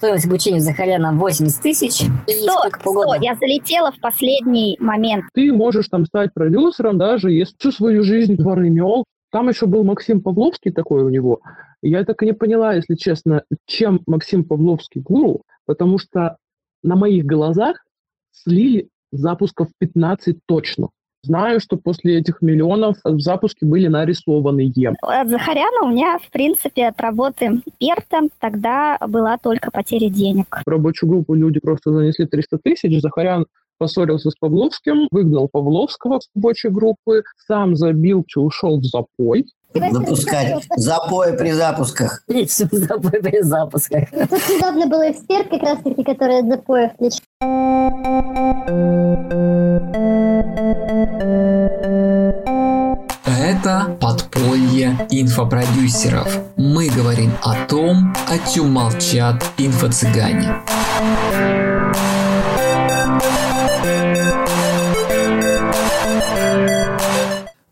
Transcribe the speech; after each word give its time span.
стоимость 0.00 0.24
обучения 0.24 0.60
Захаряна 0.60 1.12
80 1.12 1.60
тысяч. 1.60 2.06
И 2.26 2.32
Что? 2.32 2.70
Что? 2.80 3.14
Я 3.20 3.34
залетела 3.34 3.92
в 3.92 4.00
последний 4.00 4.78
момент. 4.80 5.26
Ты 5.34 5.52
можешь 5.52 5.88
там 5.88 6.06
стать 6.06 6.32
продюсером, 6.32 6.96
даже 6.96 7.30
если 7.30 7.54
всю 7.58 7.70
свою 7.70 8.02
жизнь 8.02 8.42
вор 8.42 8.60
Там 9.30 9.50
еще 9.50 9.66
был 9.66 9.84
Максим 9.84 10.22
Павловский 10.22 10.72
такой 10.72 11.02
у 11.02 11.10
него. 11.10 11.40
Я 11.82 12.02
так 12.06 12.22
и 12.22 12.26
не 12.26 12.32
поняла, 12.32 12.72
если 12.72 12.94
честно, 12.94 13.42
чем 13.66 14.00
Максим 14.06 14.44
Павловский 14.44 15.02
гуру, 15.02 15.42
потому 15.66 15.98
что 15.98 16.38
на 16.82 16.96
моих 16.96 17.26
глазах 17.26 17.76
слили 18.32 18.88
запусков 19.12 19.68
15 19.80 20.38
точно. 20.46 20.88
Знаю, 21.22 21.60
что 21.60 21.76
после 21.76 22.18
этих 22.18 22.40
миллионов 22.40 22.96
запуски 23.04 23.64
были 23.64 23.88
нарисованы. 23.88 24.72
От 25.02 25.28
Захаряна 25.28 25.82
у 25.82 25.88
меня, 25.88 26.18
в 26.18 26.30
принципе, 26.30 26.88
от 26.88 27.00
работы 27.00 27.62
Перта 27.78 28.20
тогда 28.38 28.96
была 29.06 29.36
только 29.36 29.70
потеря 29.70 30.08
денег. 30.08 30.62
В 30.64 30.68
рабочую 30.68 31.10
группу 31.10 31.34
люди 31.34 31.60
просто 31.60 31.92
занесли 31.92 32.26
300 32.26 32.58
тысяч. 32.58 33.00
Захарян 33.02 33.46
поссорился 33.78 34.30
с 34.30 34.34
Павловским, 34.38 35.08
выгнал 35.10 35.48
Павловского 35.50 36.20
с 36.20 36.28
рабочей 36.34 36.68
группы, 36.68 37.22
сам 37.46 37.76
забил, 37.76 38.24
ушел 38.36 38.78
в 38.78 38.84
запой. 38.84 39.46
Запускать 39.74 40.64
запои 40.76 41.36
при 41.36 41.52
запусках. 41.52 42.22
Запои 42.26 43.20
при 43.20 43.42
запусках. 43.42 44.10
Тут 44.10 44.48
недавно 44.48 44.86
был 44.86 45.00
эксперт, 45.02 45.48
как 45.48 45.62
раз 45.62 45.78
таки, 45.82 46.02
который 46.02 46.40
от 46.40 46.46
запоев 46.46 46.90
лечит. 46.98 47.22
Это 53.26 53.96
подполье 54.00 55.06
инфопродюсеров. 55.10 56.40
Мы 56.56 56.88
говорим 56.88 57.32
о 57.42 57.54
том, 57.66 58.12
о 58.28 58.38
чем 58.52 58.72
молчат 58.72 59.42
инфо-цыгане. 59.58 60.56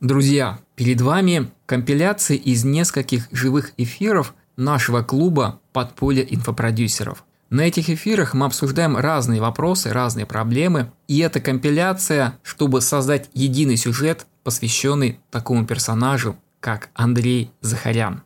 Друзья, 0.00 0.58
перед 0.76 1.00
вами 1.00 1.50
компиляция 1.68 2.38
из 2.38 2.64
нескольких 2.64 3.28
живых 3.30 3.72
эфиров 3.76 4.34
нашего 4.56 5.02
клуба 5.02 5.60
«Подполье 5.74 6.26
инфопродюсеров». 6.34 7.24
На 7.50 7.62
этих 7.62 7.90
эфирах 7.90 8.32
мы 8.32 8.46
обсуждаем 8.46 8.96
разные 8.96 9.42
вопросы, 9.42 9.92
разные 9.92 10.24
проблемы, 10.24 10.90
и 11.08 11.18
это 11.18 11.40
компиляция, 11.40 12.38
чтобы 12.42 12.80
создать 12.80 13.28
единый 13.34 13.76
сюжет, 13.76 14.26
посвященный 14.44 15.20
такому 15.30 15.66
персонажу, 15.66 16.36
как 16.60 16.88
Андрей 16.94 17.50
Захарян. 17.60 18.22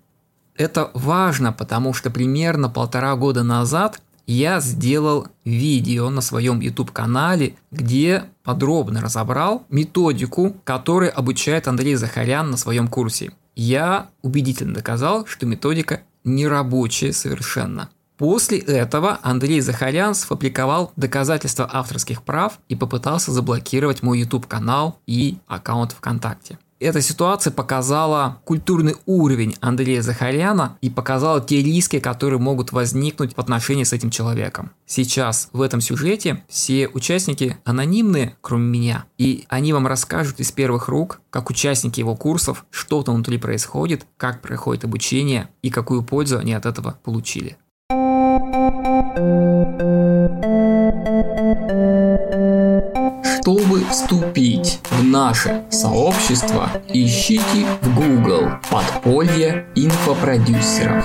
Это 0.57 0.93
важно, 0.95 1.53
потому 1.53 1.95
что 1.95 2.11
примерно 2.11 2.69
полтора 2.69 3.17
года 3.17 3.43
назад 3.43 4.01
я 4.27 4.61
сделал 4.61 5.27
видео 5.45 6.11
на 6.11 6.21
своем 6.21 6.61
YouTube-канале, 6.61 7.57
где 7.71 8.25
подробно 8.45 9.01
разобрал 9.01 9.65
методику, 9.69 10.57
которой 10.65 11.09
обучает 11.09 11.69
Андрей 11.69 11.95
Захарян 11.97 12.51
на 12.51 12.57
своем 12.57 12.89
курсе. 12.89 13.33
Я 13.55 14.09
убедительно 14.23 14.75
доказал, 14.75 15.27
что 15.27 15.47
методика 15.47 16.03
не 16.25 16.47
рабочая 16.47 17.13
совершенно. 17.13 17.91
После 18.17 18.59
этого 18.59 19.19
Андрей 19.23 19.61
Захарян 19.61 20.15
сфабриковал 20.15 20.93
доказательства 20.97 21.69
авторских 21.71 22.23
прав 22.23 22.61
и 22.69 22.77
попытался 22.77 23.33
заблокировать 23.33 24.03
мой 24.03 24.21
YouTube 24.21 24.47
канал 24.47 25.01
и 25.07 25.39
аккаунт 25.49 25.93
ВКонтакте. 25.93 26.59
Эта 26.83 27.01
ситуация 27.01 27.53
показала 27.53 28.41
культурный 28.45 28.97
уровень 29.07 29.55
Андрея 29.61 30.03
Захаряна 30.03 30.79
и 30.81 30.91
показала 30.91 31.41
те 31.41 31.63
риски, 31.63 32.01
которые 32.01 32.41
могут 32.41 32.73
возникнуть 32.73 33.37
в 33.37 33.39
отношении 33.39 33.85
с 33.85 33.93
этим 33.93 34.11
человеком. 34.11 34.73
Сейчас 34.85 35.49
в 35.53 35.63
этом 35.63 35.81
сюжете 35.81 36.43
все 36.49 36.89
участники 36.89 37.57
анонимные, 37.65 38.35
кроме 38.41 38.65
меня, 38.65 39.05
и 39.17 39.45
они 39.49 39.73
вам 39.73 39.87
расскажут 39.87 40.41
из 40.41 40.51
первых 40.51 40.89
рук, 40.89 41.21
как 41.31 41.51
участники 41.51 42.01
его 42.01 42.17
курсов, 42.17 42.67
что 42.71 43.05
там 43.05 43.15
внутри 43.15 43.39
происходит, 43.39 44.05
как 44.17 44.43
проходит 44.43 44.83
обучение 44.83 45.51
и 45.63 45.71
какую 45.71 46.03
пользу 46.03 46.39
они 46.39 46.53
от 46.53 46.67
этого 46.67 46.99
получили. 47.05 47.59
Вступить 53.93 54.81
в 54.91 55.05
наше 55.05 55.65
сообщество, 55.69 56.71
ищите 56.89 57.67
в 57.83 57.95
Google 57.95 58.53
«Подполье 58.71 59.67
инфопродюсеров». 59.75 61.05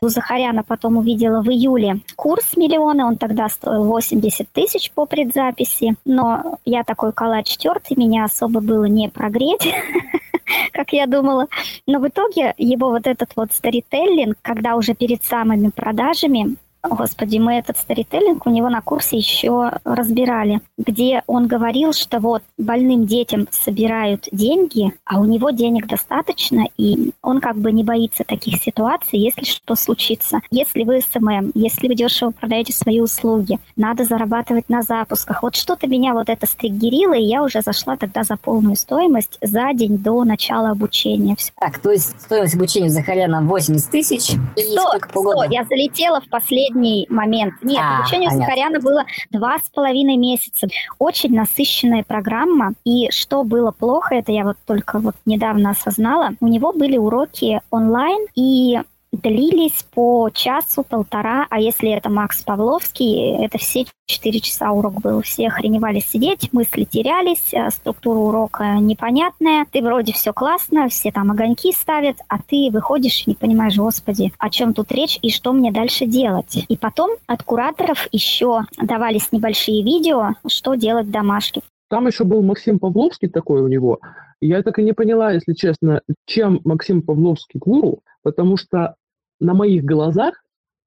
Захаряна 0.00 0.62
потом 0.62 0.96
увидела 0.96 1.42
в 1.42 1.48
июле 1.48 2.00
курс 2.14 2.56
миллиона, 2.56 3.06
он 3.06 3.16
тогда 3.16 3.48
стоил 3.48 3.84
80 3.84 4.48
тысяч 4.52 4.92
по 4.92 5.06
предзаписи, 5.06 5.96
но 6.04 6.58
я 6.64 6.84
такой 6.84 7.12
калач 7.12 7.56
тертый, 7.56 7.96
меня 7.96 8.24
особо 8.24 8.60
было 8.60 8.84
не 8.84 9.08
прогреть. 9.08 9.68
как 10.72 10.92
я 10.92 11.06
думала. 11.06 11.48
Но 11.86 11.98
в 12.00 12.08
итоге 12.08 12.54
его 12.58 12.90
вот 12.90 13.06
этот 13.06 13.30
вот 13.36 13.52
старителлинг, 13.52 14.38
когда 14.42 14.76
уже 14.76 14.94
перед 14.94 15.22
самыми 15.24 15.68
продажами 15.68 16.56
Господи, 16.82 17.38
мы 17.38 17.54
этот 17.54 17.76
старителлинг 17.76 18.46
у 18.46 18.50
него 18.50 18.70
на 18.70 18.80
курсе 18.80 19.18
еще 19.18 19.72
разбирали, 19.84 20.60
где 20.78 21.22
он 21.26 21.46
говорил, 21.46 21.92
что 21.92 22.20
вот 22.20 22.42
больным 22.56 23.06
детям 23.06 23.48
собирают 23.50 24.28
деньги, 24.32 24.92
а 25.04 25.20
у 25.20 25.24
него 25.24 25.50
денег 25.50 25.86
достаточно, 25.86 26.64
и 26.78 27.12
он 27.22 27.40
как 27.40 27.56
бы 27.56 27.70
не 27.70 27.84
боится 27.84 28.24
таких 28.24 28.62
ситуаций, 28.62 29.18
если 29.18 29.44
что 29.44 29.74
случится. 29.74 30.40
Если 30.50 30.84
вы 30.84 31.00
SMM, 31.02 31.52
если 31.54 31.88
вы 31.88 31.94
дешево 31.94 32.30
продаете 32.30 32.72
свои 32.72 33.00
услуги, 33.00 33.58
надо 33.76 34.04
зарабатывать 34.04 34.68
на 34.70 34.82
запусках. 34.82 35.42
Вот 35.42 35.56
что-то 35.56 35.86
меня 35.86 36.14
вот 36.14 36.30
это 36.30 36.46
стриггерило, 36.46 37.14
и 37.14 37.24
я 37.24 37.42
уже 37.42 37.60
зашла 37.60 37.96
тогда 37.96 38.22
за 38.22 38.36
полную 38.36 38.76
стоимость 38.76 39.36
за 39.42 39.72
день 39.74 39.98
до 39.98 40.24
начала 40.24 40.70
обучения. 40.70 41.36
Так, 41.60 41.78
то 41.78 41.90
есть 41.90 42.18
стоимость 42.20 42.54
обучения 42.54 42.88
за 42.88 43.00
Захаряна 43.00 43.42
80 43.42 43.90
тысяч. 43.90 44.36
Что? 44.56 44.98
Что? 45.10 45.44
Я 45.50 45.64
залетела 45.64 46.20
в 46.20 46.28
последний 46.28 46.69
последний 46.70 47.06
момент. 47.08 47.54
Нет, 47.62 47.80
а, 47.80 48.00
обучение 48.00 48.28
понятно. 48.28 48.46
Сахаряна 48.46 48.80
было 48.80 49.04
два 49.30 49.58
с 49.58 49.68
половиной 49.70 50.16
месяца. 50.16 50.68
Очень 50.98 51.34
насыщенная 51.34 52.04
программа. 52.04 52.72
И 52.84 53.10
что 53.10 53.44
было 53.44 53.70
плохо, 53.70 54.14
это 54.14 54.32
я 54.32 54.44
вот 54.44 54.56
только 54.66 54.98
вот 54.98 55.14
недавно 55.26 55.70
осознала. 55.70 56.30
У 56.40 56.48
него 56.48 56.72
были 56.72 56.96
уроки 56.96 57.60
онлайн, 57.70 58.26
и 58.34 58.80
длились 59.12 59.84
по 59.94 60.30
часу-полтора, 60.32 61.46
а 61.50 61.60
если 61.60 61.90
это 61.90 62.08
Макс 62.08 62.42
Павловский, 62.42 63.44
это 63.44 63.58
все 63.58 63.84
четыре 64.06 64.40
часа 64.40 64.70
урок 64.70 65.00
был. 65.00 65.22
Все 65.22 65.48
охреневали 65.48 66.00
сидеть, 66.00 66.52
мысли 66.52 66.84
терялись, 66.84 67.52
э, 67.52 67.70
структура 67.70 68.18
урока 68.18 68.76
непонятная, 68.76 69.66
ты 69.70 69.82
вроде 69.82 70.12
все 70.12 70.32
классно, 70.32 70.88
все 70.88 71.12
там 71.12 71.30
огоньки 71.30 71.72
ставят, 71.72 72.16
а 72.28 72.38
ты 72.38 72.70
выходишь 72.72 73.22
и 73.26 73.30
не 73.30 73.34
понимаешь, 73.34 73.76
господи, 73.76 74.32
о 74.38 74.50
чем 74.50 74.74
тут 74.74 74.92
речь 74.92 75.18
и 75.22 75.30
что 75.30 75.52
мне 75.52 75.72
дальше 75.72 76.06
делать. 76.06 76.64
И 76.68 76.76
потом 76.76 77.10
от 77.26 77.42
кураторов 77.42 78.08
еще 78.12 78.62
давались 78.80 79.32
небольшие 79.32 79.82
видео, 79.82 80.34
что 80.46 80.74
делать 80.74 81.06
в 81.06 81.10
домашке. 81.10 81.62
Там 81.88 82.06
еще 82.06 82.24
был 82.24 82.42
Максим 82.42 82.78
Павловский 82.78 83.28
такой 83.28 83.62
у 83.62 83.68
него. 83.68 83.98
Я 84.40 84.62
так 84.62 84.78
и 84.78 84.82
не 84.82 84.92
поняла, 84.92 85.32
если 85.32 85.52
честно, 85.54 86.00
чем 86.24 86.60
Максим 86.64 87.02
Павловский 87.02 87.58
гуру, 87.58 88.00
потому 88.22 88.56
что 88.56 88.94
на 89.40 89.54
моих 89.54 89.84
глазах 89.84 90.34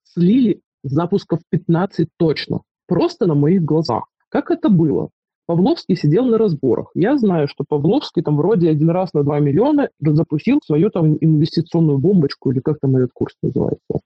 слили 0.03 0.61
запусков 0.83 1.39
15 1.49 2.07
точно. 2.17 2.61
Просто 2.87 3.25
на 3.25 3.35
моих 3.35 3.63
глазах. 3.63 4.05
Как 4.29 4.51
это 4.51 4.69
было? 4.69 5.09
Павловский 5.45 5.95
сидел 5.95 6.25
на 6.25 6.37
разборах. 6.37 6.91
Я 6.95 7.17
знаю, 7.17 7.47
что 7.47 7.65
Павловский 7.67 8.21
там 8.21 8.37
вроде 8.37 8.69
один 8.69 8.89
раз 8.89 9.13
на 9.13 9.23
2 9.23 9.39
миллиона 9.39 9.89
запустил 9.99 10.61
свою 10.65 10.89
там 10.89 11.17
инвестиционную 11.19 11.97
бомбочку, 11.97 12.51
или 12.51 12.59
как 12.59 12.79
там 12.79 12.95
этот 12.95 13.11
курс 13.13 13.35
называется. 13.41 13.99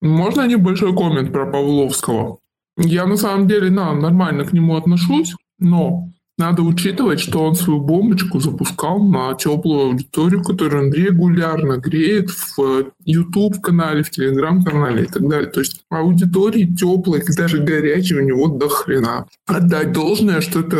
Можно 0.00 0.48
небольшой 0.48 0.94
коммент 0.94 1.32
про 1.32 1.50
Павловского? 1.50 2.38
Я 2.76 3.06
на 3.06 3.16
самом 3.16 3.46
деле 3.46 3.70
да, 3.70 3.92
нормально 3.92 4.44
к 4.44 4.52
нему 4.52 4.76
отношусь, 4.76 5.34
но 5.58 6.08
надо 6.42 6.62
учитывать, 6.62 7.20
что 7.20 7.44
он 7.44 7.54
свою 7.54 7.80
бомбочку 7.80 8.40
запускал 8.40 8.98
на 8.98 9.34
теплую 9.34 9.90
аудиторию, 9.90 10.42
которую 10.42 10.86
он 10.86 10.92
регулярно 10.92 11.76
греет 11.76 12.30
в 12.30 12.92
YouTube-канале, 13.04 14.02
в 14.02 14.10
Telegram-канале 14.10 15.04
и 15.04 15.06
так 15.06 15.28
далее. 15.28 15.50
То 15.50 15.60
есть 15.60 15.84
аудитории 15.88 16.64
теплой, 16.64 17.22
даже 17.36 17.62
горячей 17.62 18.16
у 18.16 18.24
него 18.24 18.48
до 18.48 18.68
хрена. 18.68 19.26
Отдать 19.46 19.92
должное, 19.92 20.40
что 20.40 20.60
это, 20.60 20.78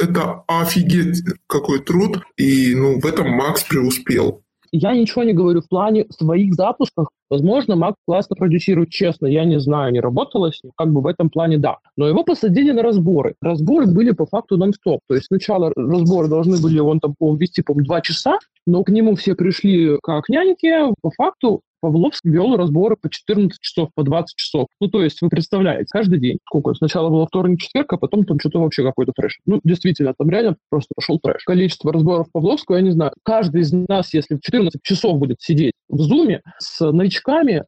это 0.00 0.42
офигеть 0.48 1.22
какой 1.46 1.78
труд, 1.78 2.18
и 2.36 2.74
ну, 2.74 3.00
в 3.00 3.06
этом 3.06 3.30
Макс 3.30 3.62
преуспел. 3.62 4.40
Я 4.72 4.92
ничего 4.96 5.22
не 5.22 5.32
говорю 5.32 5.60
в 5.60 5.68
плане 5.68 6.06
своих 6.10 6.54
запусков. 6.54 7.06
Возможно, 7.34 7.74
Мак 7.74 7.96
классно 8.06 8.36
продюсирует, 8.36 8.90
честно, 8.90 9.26
я 9.26 9.44
не 9.44 9.58
знаю, 9.58 9.92
не 9.92 9.98
работала 9.98 10.52
с 10.52 10.62
ним, 10.62 10.72
как 10.76 10.92
бы 10.92 11.00
в 11.00 11.06
этом 11.08 11.30
плане 11.30 11.58
да. 11.58 11.78
Но 11.96 12.06
его 12.06 12.22
посадили 12.22 12.70
на 12.70 12.80
разборы. 12.80 13.34
Разборы 13.40 13.88
были 13.88 14.12
по 14.12 14.24
факту 14.24 14.56
нон-стоп. 14.56 15.00
То 15.08 15.16
есть 15.16 15.26
сначала 15.26 15.72
разборы 15.74 16.28
должны 16.28 16.62
были, 16.62 16.78
он 16.78 17.00
там, 17.00 17.16
по 17.18 17.34
вести, 17.34 17.62
по 17.62 17.74
два 17.74 18.02
часа, 18.02 18.38
но 18.68 18.84
к 18.84 18.88
нему 18.88 19.16
все 19.16 19.34
пришли 19.34 19.98
как 20.04 20.28
няньки. 20.28 20.72
По 21.02 21.10
факту 21.10 21.62
Павловский 21.84 22.30
вел 22.30 22.56
разборы 22.56 22.96
по 22.96 23.10
14 23.10 23.60
часов, 23.60 23.90
по 23.94 24.02
20 24.02 24.34
часов. 24.36 24.68
Ну, 24.80 24.88
то 24.88 25.02
есть, 25.02 25.20
вы 25.20 25.28
представляете, 25.28 25.84
каждый 25.90 26.18
день. 26.18 26.38
Сколько? 26.46 26.72
Сначала 26.72 27.10
было 27.10 27.26
вторник, 27.26 27.60
четверг, 27.60 27.92
а 27.92 27.98
потом 27.98 28.24
там 28.24 28.40
что-то 28.40 28.60
вообще 28.60 28.82
какой-то 28.82 29.12
трэш. 29.14 29.38
Ну, 29.44 29.60
действительно, 29.64 30.14
там 30.16 30.30
реально 30.30 30.56
просто 30.70 30.88
пошел 30.96 31.18
трэш. 31.18 31.44
Количество 31.44 31.92
разборов 31.92 32.28
Павловского, 32.32 32.76
я 32.76 32.82
не 32.82 32.92
знаю. 32.92 33.12
Каждый 33.22 33.60
из 33.60 33.72
нас, 33.72 34.14
если 34.14 34.36
в 34.36 34.40
14 34.40 34.80
часов 34.82 35.18
будет 35.18 35.42
сидеть 35.42 35.74
в 35.90 36.00
зуме 36.00 36.40
с 36.58 36.90
новичками, 36.90 37.23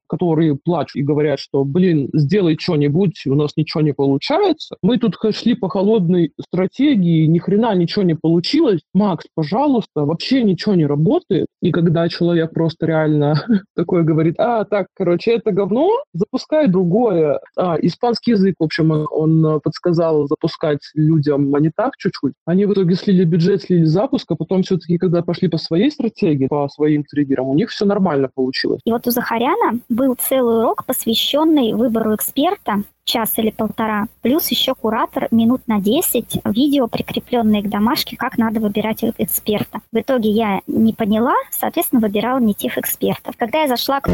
которые 0.06 0.56
плачут 0.56 0.96
и 0.96 1.02
говорят, 1.02 1.38
что, 1.38 1.64
блин, 1.64 2.08
сделай 2.12 2.56
что-нибудь, 2.58 3.26
у 3.26 3.34
нас 3.34 3.52
ничего 3.56 3.82
не 3.82 3.92
получается. 3.92 4.76
Мы 4.82 4.98
тут 4.98 5.16
шли 5.34 5.54
по 5.54 5.68
холодной 5.68 6.32
стратегии, 6.40 7.26
ни 7.26 7.38
хрена 7.38 7.74
ничего 7.74 8.02
не 8.04 8.14
получилось. 8.14 8.80
Макс, 8.94 9.24
пожалуйста, 9.34 10.04
вообще 10.04 10.42
ничего 10.42 10.74
не 10.74 10.86
работает. 10.86 11.46
И 11.60 11.72
когда 11.72 12.08
человек 12.08 12.52
просто 12.52 12.86
реально 12.86 13.34
такой 13.74 14.04
говорит, 14.04 14.34
а, 14.38 14.64
так, 14.64 14.86
короче, 14.94 15.32
это 15.32 15.52
говно, 15.52 15.90
запускай 16.12 16.68
другое. 16.68 17.40
А, 17.56 17.76
испанский 17.80 18.32
язык, 18.32 18.54
в 18.58 18.64
общем, 18.64 19.06
он 19.10 19.60
подсказал 19.60 20.26
запускать 20.28 20.80
людям 20.94 21.54
а 21.54 21.60
не 21.60 21.70
так 21.74 21.96
чуть-чуть. 21.96 22.34
Они 22.44 22.66
в 22.66 22.72
итоге 22.72 22.94
слили 22.94 23.24
бюджет, 23.24 23.62
слили 23.62 23.84
запуск, 23.84 24.30
а 24.30 24.36
потом 24.36 24.62
все-таки, 24.62 24.98
когда 24.98 25.22
пошли 25.22 25.48
по 25.48 25.58
своей 25.58 25.90
стратегии, 25.90 26.46
по 26.46 26.68
своим 26.68 27.04
триггерам, 27.04 27.48
у 27.48 27.54
них 27.54 27.70
все 27.70 27.84
нормально 27.84 28.28
получилось. 28.32 28.80
И 28.84 28.92
вот 28.92 29.06
у 29.06 29.10
Захаряна 29.46 29.78
был 29.88 30.16
целый 30.16 30.58
урок, 30.58 30.84
посвященный 30.86 31.72
выбору 31.72 32.14
эксперта, 32.14 32.82
час 33.04 33.32
или 33.36 33.50
полтора, 33.50 34.06
плюс 34.22 34.48
еще 34.50 34.74
куратор 34.74 35.28
минут 35.30 35.62
на 35.68 35.80
10, 35.80 36.40
видео, 36.46 36.88
прикрепленные 36.88 37.62
к 37.62 37.68
домашке, 37.68 38.16
как 38.16 38.38
надо 38.38 38.58
выбирать 38.60 39.04
эксперта. 39.18 39.80
В 39.92 39.98
итоге 39.98 40.30
я 40.30 40.60
не 40.66 40.92
поняла, 40.92 41.34
соответственно, 41.52 42.00
выбирала 42.00 42.38
не 42.38 42.54
тех 42.54 42.76
экспертов. 42.76 43.36
Когда 43.36 43.62
я 43.62 43.68
зашла 43.68 44.00
к 44.00 44.10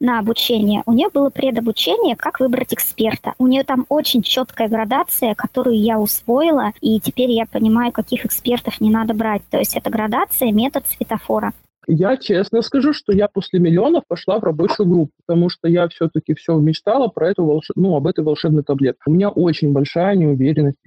на 0.00 0.18
обучение, 0.18 0.82
у 0.84 0.92
нее 0.92 1.08
было 1.08 1.30
предобучение, 1.30 2.14
как 2.14 2.38
выбрать 2.40 2.74
эксперта. 2.74 3.32
У 3.38 3.46
нее 3.46 3.64
там 3.64 3.86
очень 3.88 4.20
четкая 4.20 4.68
градация, 4.68 5.34
которую 5.34 5.80
я 5.80 5.98
усвоила, 5.98 6.72
и 6.82 7.00
теперь 7.00 7.30
я 7.30 7.46
понимаю, 7.46 7.90
каких 7.90 8.26
экспертов 8.26 8.82
не 8.82 8.90
надо 8.90 9.14
брать. 9.14 9.40
То 9.50 9.58
есть 9.58 9.74
это 9.74 9.88
градация, 9.88 10.52
метод 10.52 10.84
светофора. 10.88 11.54
Я 11.86 12.16
честно 12.16 12.62
скажу, 12.62 12.92
что 12.92 13.12
я 13.12 13.28
после 13.28 13.60
миллионов 13.60 14.04
пошла 14.08 14.38
в 14.38 14.44
рабочую 14.44 14.88
группу, 14.88 15.12
потому 15.26 15.48
что 15.48 15.68
я 15.68 15.88
все-таки 15.88 16.34
все 16.34 16.56
мечтала 16.58 17.08
про 17.08 17.30
эту 17.30 17.44
волш... 17.44 17.70
ну, 17.74 17.96
об 17.96 18.06
этой 18.06 18.24
волшебной 18.24 18.62
таблетке. 18.62 19.02
У 19.06 19.10
меня 19.12 19.28
очень 19.28 19.72
большая 19.72 20.16
неуверенность 20.16 20.78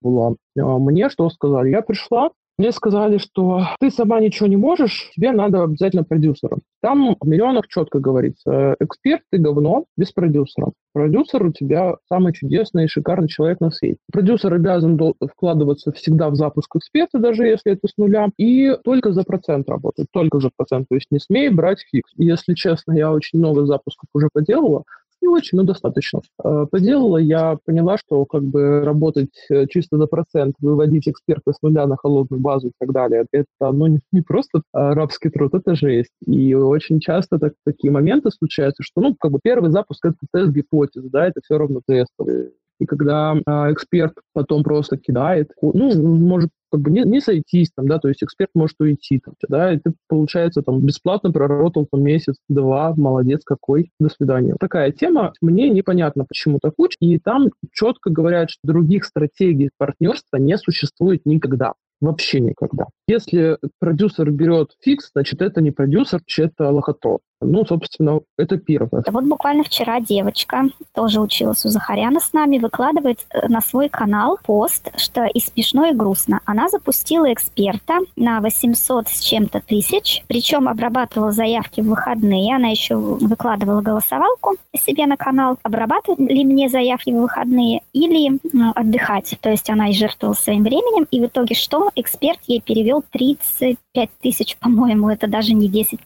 была. 0.00 0.34
А, 0.58 0.78
мне 0.78 1.08
что 1.10 1.28
сказали? 1.30 1.70
Я 1.70 1.82
пришла, 1.82 2.30
мне 2.58 2.72
сказали, 2.72 3.18
что 3.18 3.62
ты 3.80 3.90
сама 3.90 4.20
ничего 4.20 4.46
не 4.48 4.56
можешь, 4.56 5.10
тебе 5.14 5.32
надо 5.32 5.62
обязательно 5.62 6.04
продюсером. 6.04 6.60
Там 6.80 7.16
в 7.20 7.26
миллионах 7.26 7.68
четко 7.68 7.98
говорится, 7.98 8.76
эксперт 8.80 9.22
ты 9.30 9.38
говно 9.38 9.84
без 9.96 10.12
продюсера. 10.12 10.72
Продюсер 10.92 11.44
у 11.44 11.52
тебя 11.52 11.96
самый 12.08 12.32
чудесный 12.32 12.84
и 12.84 12.88
шикарный 12.88 13.28
человек 13.28 13.60
на 13.60 13.70
свете. 13.70 13.98
Продюсер 14.10 14.54
обязан 14.54 14.98
вкладываться 15.30 15.92
всегда 15.92 16.30
в 16.30 16.36
запуск 16.36 16.74
эксперта, 16.76 17.18
даже 17.18 17.46
если 17.46 17.72
это 17.72 17.88
с 17.88 17.96
нуля, 17.98 18.30
и 18.38 18.74
только 18.84 19.12
за 19.12 19.24
процент 19.24 19.68
работать, 19.68 20.06
только 20.10 20.40
за 20.40 20.50
процент. 20.56 20.86
То 20.88 20.94
есть 20.94 21.08
не 21.10 21.18
смей 21.18 21.50
брать 21.50 21.80
фикс. 21.90 22.10
Если 22.16 22.54
честно, 22.54 22.92
я 22.92 23.12
очень 23.12 23.38
много 23.38 23.66
запусков 23.66 24.08
уже 24.14 24.28
поделала, 24.32 24.84
не 25.26 25.28
очень, 25.28 25.58
но 25.58 25.64
достаточно. 25.64 26.20
Э, 26.42 26.66
поделала, 26.70 27.18
я 27.18 27.58
поняла, 27.64 27.96
что 27.98 28.24
как 28.24 28.42
бы 28.42 28.84
работать 28.84 29.34
э, 29.50 29.66
чисто 29.66 29.98
за 29.98 30.06
процент, 30.06 30.54
выводить 30.60 31.08
эксперта 31.08 31.52
с 31.52 31.62
нуля 31.62 31.86
на 31.86 31.96
холодную 31.96 32.40
базу 32.40 32.68
и 32.68 32.72
так 32.78 32.92
далее, 32.92 33.26
это 33.32 33.72
ну, 33.72 33.98
не, 34.12 34.22
просто 34.22 34.62
рабский 34.72 35.30
труд, 35.30 35.54
это 35.54 35.74
жесть. 35.74 36.12
И 36.24 36.54
очень 36.54 37.00
часто 37.00 37.38
так, 37.38 37.54
такие 37.64 37.90
моменты 37.90 38.30
случаются, 38.30 38.82
что 38.82 39.00
ну, 39.00 39.16
как 39.18 39.32
бы 39.32 39.40
первый 39.42 39.70
запуск 39.70 40.04
это 40.04 40.16
тест 40.32 40.52
гипотезы, 40.52 41.08
да, 41.10 41.26
это 41.26 41.40
все 41.42 41.58
равно 41.58 41.80
тестовый. 41.86 42.52
И 42.78 42.86
когда 42.86 43.34
э, 43.34 43.72
эксперт 43.72 44.14
потом 44.32 44.62
просто 44.62 44.96
кидает, 44.96 45.50
ну, 45.60 45.94
может 46.02 46.50
как 46.70 46.80
бы 46.80 46.90
не, 46.90 47.02
не 47.02 47.20
сойтись 47.20 47.70
там, 47.74 47.88
да, 47.88 47.98
то 47.98 48.08
есть 48.08 48.22
эксперт 48.22 48.50
может 48.54 48.76
уйти 48.80 49.20
там, 49.20 49.34
да, 49.48 49.72
и 49.72 49.78
ты, 49.78 49.94
получается, 50.08 50.62
там, 50.62 50.80
бесплатно 50.80 51.30
проработал 51.32 51.86
там 51.90 52.02
месяц-два, 52.02 52.94
молодец 52.96 53.42
какой, 53.44 53.90
до 54.00 54.08
свидания. 54.08 54.56
Такая 54.58 54.90
тема, 54.92 55.32
мне 55.40 55.70
непонятно, 55.70 56.24
почему 56.24 56.58
так 56.60 56.74
учат, 56.76 56.98
и 57.00 57.18
там 57.18 57.50
четко 57.72 58.10
говорят, 58.10 58.50
что 58.50 58.60
других 58.64 59.04
стратегий 59.04 59.70
партнерства 59.78 60.36
не 60.36 60.58
существует 60.58 61.22
никогда. 61.24 61.74
Вообще 62.00 62.40
никогда. 62.40 62.86
Если 63.08 63.58
продюсер 63.78 64.30
берет 64.30 64.72
фикс, 64.82 65.10
значит, 65.14 65.40
это 65.40 65.62
не 65.62 65.70
продюсер, 65.70 66.20
это 66.36 66.70
лохотрон. 66.70 67.20
Ну, 67.42 67.66
собственно, 67.66 68.20
это 68.38 68.56
первое. 68.56 69.04
Вот 69.06 69.24
буквально 69.24 69.62
вчера 69.62 70.00
девочка, 70.00 70.64
тоже 70.94 71.20
училась 71.20 71.64
у 71.66 71.68
Захаряна 71.68 72.18
с 72.18 72.32
нами, 72.32 72.58
выкладывает 72.58 73.26
э, 73.30 73.46
на 73.48 73.60
свой 73.60 73.90
канал 73.90 74.38
пост, 74.42 74.90
что 74.96 75.24
и 75.26 75.40
смешно, 75.40 75.86
и 75.86 75.94
грустно. 75.94 76.40
Она 76.46 76.68
запустила 76.68 77.30
эксперта 77.30 77.98
на 78.16 78.40
800 78.40 79.08
с 79.08 79.20
чем-то 79.20 79.60
тысяч, 79.60 80.24
причем 80.28 80.66
обрабатывала 80.66 81.30
заявки 81.30 81.82
в 81.82 81.88
выходные. 81.88 82.56
Она 82.56 82.68
еще 82.68 82.96
выкладывала 82.96 83.82
голосовалку 83.82 84.56
себе 84.82 85.06
на 85.06 85.18
канал. 85.18 85.58
Обрабатывать 85.62 86.18
ли 86.20 86.42
мне 86.44 86.70
заявки 86.70 87.10
в 87.10 87.20
выходные 87.20 87.82
или 87.92 88.38
ну, 88.52 88.72
отдыхать? 88.74 89.36
То 89.42 89.50
есть 89.50 89.68
она 89.68 89.90
и 89.90 89.92
жертвовала 89.92 90.34
своим 90.34 90.62
временем, 90.62 91.06
и 91.10 91.20
в 91.20 91.26
итоге 91.26 91.54
что? 91.54 91.90
Эксперт 91.96 92.40
ей 92.46 92.62
перевел 92.62 93.04
35 93.10 94.10
тысяч, 94.22 94.56
по-моему, 94.56 95.10
это 95.10 95.26
даже 95.26 95.52
не 95.52 95.68
10%. 95.68 95.98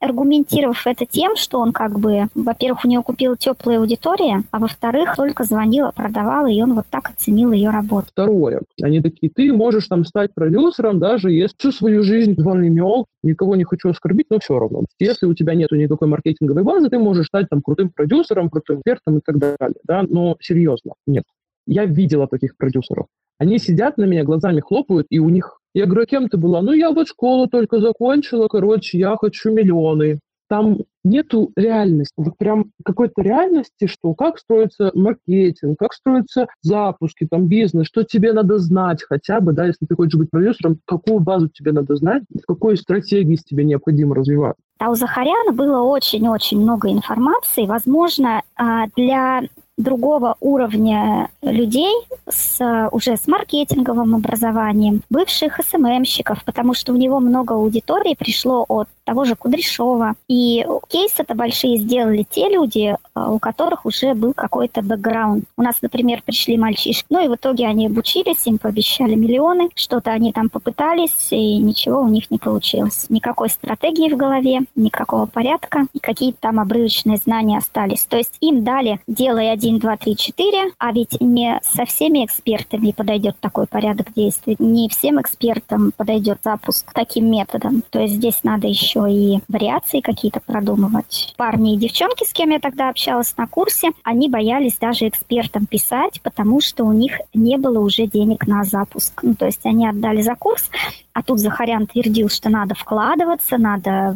Аргумент 0.00 0.25
аргументировав 0.26 0.86
это 0.86 1.06
тем, 1.06 1.36
что 1.36 1.60
он 1.60 1.72
как 1.72 1.98
бы, 1.98 2.26
во-первых, 2.34 2.84
у 2.84 2.88
него 2.88 3.02
купил 3.02 3.36
теплая 3.36 3.78
аудитория, 3.78 4.42
а 4.50 4.58
во-вторых, 4.58 5.14
только 5.16 5.44
звонила, 5.44 5.92
продавала, 5.94 6.48
и 6.48 6.60
он 6.60 6.74
вот 6.74 6.86
так 6.90 7.10
оценил 7.10 7.52
ее 7.52 7.70
работу. 7.70 8.08
Второе. 8.10 8.62
Они 8.82 9.00
такие, 9.00 9.30
ты 9.32 9.52
можешь 9.52 9.86
там 9.86 10.04
стать 10.04 10.34
продюсером, 10.34 10.98
даже 10.98 11.30
если 11.30 11.54
всю 11.56 11.72
свою 11.72 12.02
жизнь 12.02 12.34
званый 12.36 12.68
мел, 12.68 13.06
никого 13.22 13.56
не 13.56 13.64
хочу 13.64 13.88
оскорбить, 13.88 14.26
но 14.30 14.38
все 14.40 14.58
равно. 14.58 14.84
Если 14.98 15.26
у 15.26 15.34
тебя 15.34 15.54
нет 15.54 15.70
никакой 15.70 16.08
маркетинговой 16.08 16.64
базы, 16.64 16.88
ты 16.88 16.98
можешь 16.98 17.26
стать 17.26 17.48
там 17.48 17.62
крутым 17.62 17.90
продюсером, 17.90 18.50
крутым 18.50 18.78
экспертом 18.78 19.18
и 19.18 19.20
так 19.24 19.38
далее. 19.38 19.80
Да? 19.84 20.04
Но 20.08 20.36
серьезно, 20.40 20.94
нет. 21.06 21.24
Я 21.66 21.84
видела 21.84 22.26
таких 22.26 22.56
продюсеров. 22.56 23.06
Они 23.38 23.58
сидят 23.58 23.98
на 23.98 24.04
меня, 24.04 24.24
глазами 24.24 24.60
хлопают, 24.60 25.06
и 25.10 25.18
у 25.18 25.28
них 25.28 25.58
я 25.76 25.84
говорю, 25.84 26.04
а 26.04 26.06
кем 26.06 26.28
ты 26.28 26.38
была? 26.38 26.62
Ну, 26.62 26.72
я 26.72 26.90
вот 26.90 27.06
школу 27.06 27.48
только 27.48 27.80
закончила, 27.80 28.48
короче, 28.48 28.98
я 28.98 29.14
хочу 29.16 29.52
миллионы. 29.52 30.20
Там 30.48 30.78
нету 31.04 31.50
реальности, 31.54 32.14
вот 32.16 32.38
прям 32.38 32.70
какой-то 32.82 33.20
реальности, 33.20 33.86
что 33.86 34.14
как 34.14 34.38
строится 34.38 34.90
маркетинг, 34.94 35.76
как 35.78 35.92
строятся 35.92 36.46
запуски, 36.62 37.26
там 37.28 37.46
бизнес, 37.48 37.88
что 37.88 38.04
тебе 38.04 38.32
надо 38.32 38.58
знать 38.58 39.02
хотя 39.02 39.40
бы, 39.40 39.52
да, 39.52 39.66
если 39.66 39.84
ты 39.84 39.94
хочешь 39.94 40.18
быть 40.18 40.30
продюсером, 40.30 40.78
какую 40.86 41.20
базу 41.20 41.48
тебе 41.48 41.72
надо 41.72 41.96
знать, 41.96 42.22
в 42.30 42.46
какой 42.46 42.78
стратегии 42.78 43.36
тебе 43.36 43.64
необходимо 43.64 44.14
развиваться. 44.14 44.62
А 44.78 44.90
у 44.90 44.94
Захаряна 44.94 45.52
было 45.52 45.82
очень-очень 45.82 46.60
много 46.60 46.90
информации. 46.90 47.66
Возможно, 47.66 48.42
а, 48.56 48.86
для 48.96 49.42
другого 49.76 50.36
уровня 50.40 51.28
людей 51.42 51.92
с, 52.28 52.88
уже 52.92 53.16
с 53.16 53.26
маркетинговым 53.26 54.14
образованием, 54.14 55.02
бывших 55.10 55.60
СММщиков, 55.68 56.42
потому 56.44 56.74
что 56.74 56.92
у 56.92 56.96
него 56.96 57.20
много 57.20 57.54
аудитории 57.54 58.14
пришло 58.14 58.64
от 58.68 58.88
того 59.06 59.24
же 59.24 59.36
Кудряшова. 59.36 60.14
И 60.28 60.66
кейсы-то 60.88 61.34
большие 61.34 61.78
сделали 61.78 62.26
те 62.28 62.48
люди, 62.48 62.94
а, 63.14 63.30
у 63.30 63.38
которых 63.38 63.86
уже 63.86 64.14
был 64.14 64.34
какой-то 64.34 64.82
бэкграунд. 64.82 65.44
У 65.56 65.62
нас, 65.62 65.76
например, 65.80 66.22
пришли 66.24 66.58
мальчишки, 66.58 67.06
ну 67.08 67.24
и 67.24 67.28
в 67.28 67.36
итоге 67.36 67.66
они 67.66 67.86
обучились, 67.86 68.46
им 68.46 68.58
пообещали 68.58 69.14
миллионы, 69.14 69.70
что-то 69.74 70.10
они 70.10 70.32
там 70.32 70.50
попытались, 70.50 71.28
и 71.30 71.58
ничего 71.58 72.00
у 72.00 72.08
них 72.08 72.30
не 72.30 72.38
получилось. 72.38 73.06
Никакой 73.08 73.48
стратегии 73.48 74.12
в 74.12 74.16
голове, 74.16 74.62
никакого 74.74 75.26
порядка, 75.26 75.86
какие-то 76.02 76.38
там 76.40 76.58
обрывочные 76.60 77.18
знания 77.18 77.58
остались. 77.58 78.04
То 78.04 78.16
есть 78.16 78.36
им 78.40 78.64
дали 78.64 79.00
«делай 79.06 79.52
один, 79.52 79.78
два, 79.78 79.96
три, 79.96 80.16
четыре», 80.16 80.72
а 80.78 80.92
ведь 80.92 81.20
не 81.20 81.60
со 81.62 81.84
всеми 81.84 82.24
экспертами 82.24 82.90
подойдет 82.90 83.36
такой 83.40 83.66
порядок 83.66 84.12
действий, 84.14 84.56
не 84.58 84.88
всем 84.88 85.20
экспертам 85.20 85.92
подойдет 85.96 86.38
запуск 86.42 86.92
таким 86.92 87.30
методом. 87.30 87.84
То 87.90 88.00
есть 88.00 88.14
здесь 88.14 88.40
надо 88.42 88.66
еще 88.66 88.95
еще 88.96 89.12
и 89.12 89.40
вариации 89.48 90.00
какие-то 90.00 90.40
продумывать. 90.40 91.34
Парни 91.36 91.74
и 91.74 91.76
девчонки, 91.76 92.24
с 92.24 92.32
кем 92.32 92.50
я 92.50 92.58
тогда 92.58 92.88
общалась 92.88 93.36
на 93.36 93.46
курсе, 93.46 93.90
они 94.02 94.28
боялись 94.28 94.76
даже 94.78 95.08
экспертам 95.08 95.66
писать, 95.66 96.20
потому 96.22 96.60
что 96.60 96.84
у 96.84 96.92
них 96.92 97.18
не 97.34 97.56
было 97.56 97.78
уже 97.80 98.06
денег 98.06 98.46
на 98.46 98.64
запуск. 98.64 99.22
Ну, 99.22 99.34
то 99.34 99.46
есть 99.46 99.64
они 99.64 99.88
отдали 99.88 100.22
за 100.22 100.34
курс, 100.34 100.70
а 101.12 101.22
тут 101.22 101.40
Захарян 101.40 101.86
твердил, 101.86 102.28
что 102.28 102.48
надо 102.50 102.74
вкладываться, 102.74 103.56
надо 103.56 104.14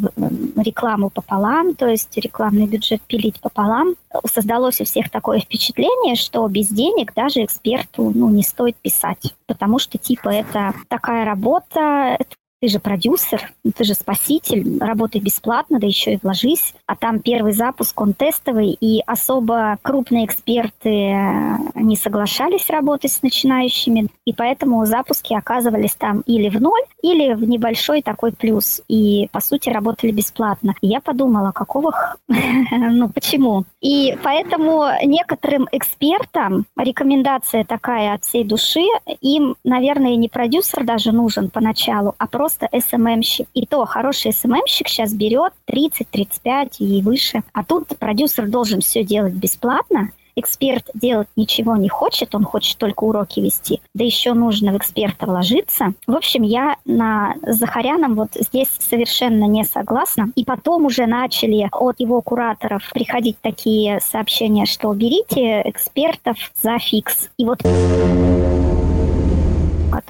рекламу 0.56 1.10
пополам, 1.10 1.74
то 1.74 1.86
есть 1.86 2.16
рекламный 2.16 2.66
бюджет 2.66 3.00
пилить 3.02 3.40
пополам. 3.40 3.94
Создалось 4.26 4.80
у 4.80 4.84
всех 4.84 5.10
такое 5.10 5.40
впечатление, 5.40 6.14
что 6.14 6.46
без 6.48 6.68
денег 6.68 7.14
даже 7.14 7.44
эксперту 7.44 8.12
ну, 8.14 8.28
не 8.28 8.42
стоит 8.42 8.76
писать, 8.76 9.34
потому 9.46 9.78
что 9.78 9.98
типа 9.98 10.28
это 10.28 10.74
такая 10.88 11.24
работа, 11.24 12.16
это 12.18 12.36
ты 12.60 12.68
же 12.68 12.78
продюсер, 12.78 13.52
ты 13.74 13.84
же 13.84 13.94
спаситель, 13.94 14.78
работай 14.78 15.20
бесплатно, 15.20 15.80
да 15.80 15.86
еще 15.86 16.14
и 16.14 16.18
вложись. 16.22 16.74
А 16.86 16.94
там 16.94 17.20
первый 17.20 17.52
запуск, 17.52 17.98
он 18.00 18.12
тестовый, 18.12 18.76
и 18.80 19.00
особо 19.06 19.78
крупные 19.82 20.26
эксперты 20.26 20.90
э, 20.90 21.56
не 21.74 21.96
соглашались 21.96 22.68
работать 22.68 23.12
с 23.12 23.22
начинающими, 23.22 24.08
и 24.26 24.34
поэтому 24.34 24.84
запуски 24.84 25.32
оказывались 25.32 25.94
там 25.94 26.20
или 26.26 26.50
в 26.50 26.60
ноль, 26.60 26.82
или 27.02 27.32
в 27.32 27.48
небольшой 27.48 28.02
такой 28.02 28.32
плюс, 28.32 28.82
и, 28.88 29.28
по 29.32 29.40
сути, 29.40 29.70
работали 29.70 30.10
бесплатно. 30.10 30.74
И 30.82 30.88
я 30.88 31.00
подумала, 31.00 31.52
какого... 31.52 32.16
ну, 32.28 33.08
почему? 33.08 33.64
И 33.80 34.16
поэтому 34.22 34.84
некоторым 35.02 35.66
экспертам 35.72 36.66
рекомендация 36.76 37.64
такая 37.64 38.14
от 38.14 38.24
всей 38.24 38.44
души, 38.44 38.84
им, 39.22 39.56
наверное, 39.64 40.16
не 40.16 40.28
продюсер 40.28 40.84
даже 40.84 41.12
нужен 41.12 41.48
поначалу, 41.48 42.14
а 42.18 42.26
просто 42.26 42.49
просто 42.50 42.68
СММщик. 42.88 43.48
И 43.54 43.66
то 43.66 43.84
хороший 43.84 44.32
СММщик 44.32 44.88
сейчас 44.88 45.12
берет 45.12 45.52
30-35 45.70 46.76
и 46.78 47.02
выше. 47.02 47.42
А 47.52 47.64
тут 47.64 47.88
продюсер 47.98 48.48
должен 48.48 48.80
все 48.80 49.04
делать 49.04 49.34
бесплатно, 49.34 50.10
эксперт 50.36 50.88
делать 50.94 51.28
ничего 51.36 51.76
не 51.76 51.88
хочет, 51.88 52.34
он 52.34 52.44
хочет 52.44 52.78
только 52.78 53.04
уроки 53.04 53.40
вести, 53.40 53.80
да 53.94 54.04
еще 54.04 54.32
нужно 54.32 54.72
в 54.72 54.76
эксперта 54.76 55.26
вложиться. 55.26 55.92
В 56.06 56.14
общем, 56.14 56.42
я 56.42 56.76
на 56.84 57.34
Захаряном 57.42 58.14
вот 58.14 58.30
здесь 58.34 58.68
совершенно 58.78 59.44
не 59.44 59.64
согласна. 59.64 60.30
И 60.36 60.44
потом 60.44 60.86
уже 60.86 61.06
начали 61.06 61.68
от 61.70 62.00
его 62.00 62.22
кураторов 62.22 62.88
приходить 62.92 63.36
такие 63.40 64.00
сообщения, 64.00 64.66
что 64.66 64.92
берите 64.94 65.62
экспертов 65.64 66.36
за 66.62 66.78
фикс. 66.78 67.28
И 67.36 67.44
вот 67.44 67.60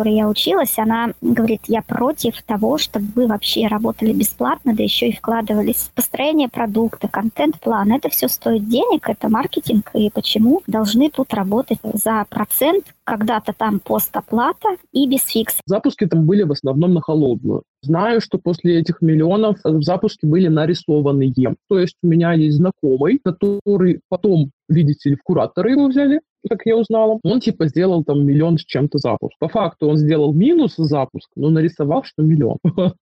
которой 0.00 0.16
я 0.16 0.28
училась, 0.28 0.78
она 0.78 1.12
говорит, 1.20 1.60
я 1.66 1.82
против 1.82 2.42
того, 2.42 2.78
чтобы 2.78 3.06
вы 3.14 3.26
вообще 3.26 3.66
работали 3.66 4.14
бесплатно, 4.14 4.74
да 4.74 4.82
еще 4.82 5.08
и 5.08 5.12
вкладывались 5.14 5.76
в 5.76 5.92
построение 5.92 6.48
продукта, 6.48 7.06
контент-план. 7.06 7.92
Это 7.92 8.08
все 8.08 8.26
стоит 8.28 8.66
денег, 8.66 9.10
это 9.10 9.28
маркетинг, 9.28 9.90
и 9.92 10.08
почему 10.08 10.62
должны 10.66 11.10
тут 11.10 11.34
работать 11.34 11.80
за 11.92 12.24
процент, 12.30 12.84
когда-то 13.04 13.52
там 13.52 13.80
постоплата 13.80 14.68
и 14.92 15.06
без 15.06 15.22
фикса. 15.24 15.58
Запуски 15.66 16.06
там 16.06 16.24
были 16.24 16.44
в 16.44 16.52
основном 16.52 16.94
на 16.94 17.02
холодную. 17.02 17.64
Знаю, 17.82 18.22
что 18.22 18.38
после 18.38 18.78
этих 18.78 19.02
миллионов 19.02 19.58
запуски 19.64 20.24
были 20.24 20.48
нарисованные. 20.48 21.34
То 21.68 21.78
есть 21.78 21.96
у 22.02 22.06
меня 22.06 22.32
есть 22.32 22.56
знакомый, 22.56 23.20
который 23.22 24.00
потом, 24.08 24.50
видите 24.68 25.10
ли, 25.10 25.16
в 25.16 25.22
кураторы 25.22 25.72
его 25.72 25.88
взяли, 25.88 26.20
как 26.48 26.60
я 26.64 26.76
узнала. 26.76 27.18
Он 27.22 27.40
типа 27.40 27.66
сделал 27.68 28.04
там 28.04 28.24
миллион 28.24 28.58
с 28.58 28.64
чем-то 28.64 28.98
запуск. 28.98 29.34
По 29.38 29.48
факту 29.48 29.88
он 29.88 29.96
сделал 29.96 30.32
минус 30.32 30.74
запуск, 30.76 31.28
но 31.36 31.50
нарисовал, 31.50 32.04
что 32.04 32.22
миллион. 32.22 32.58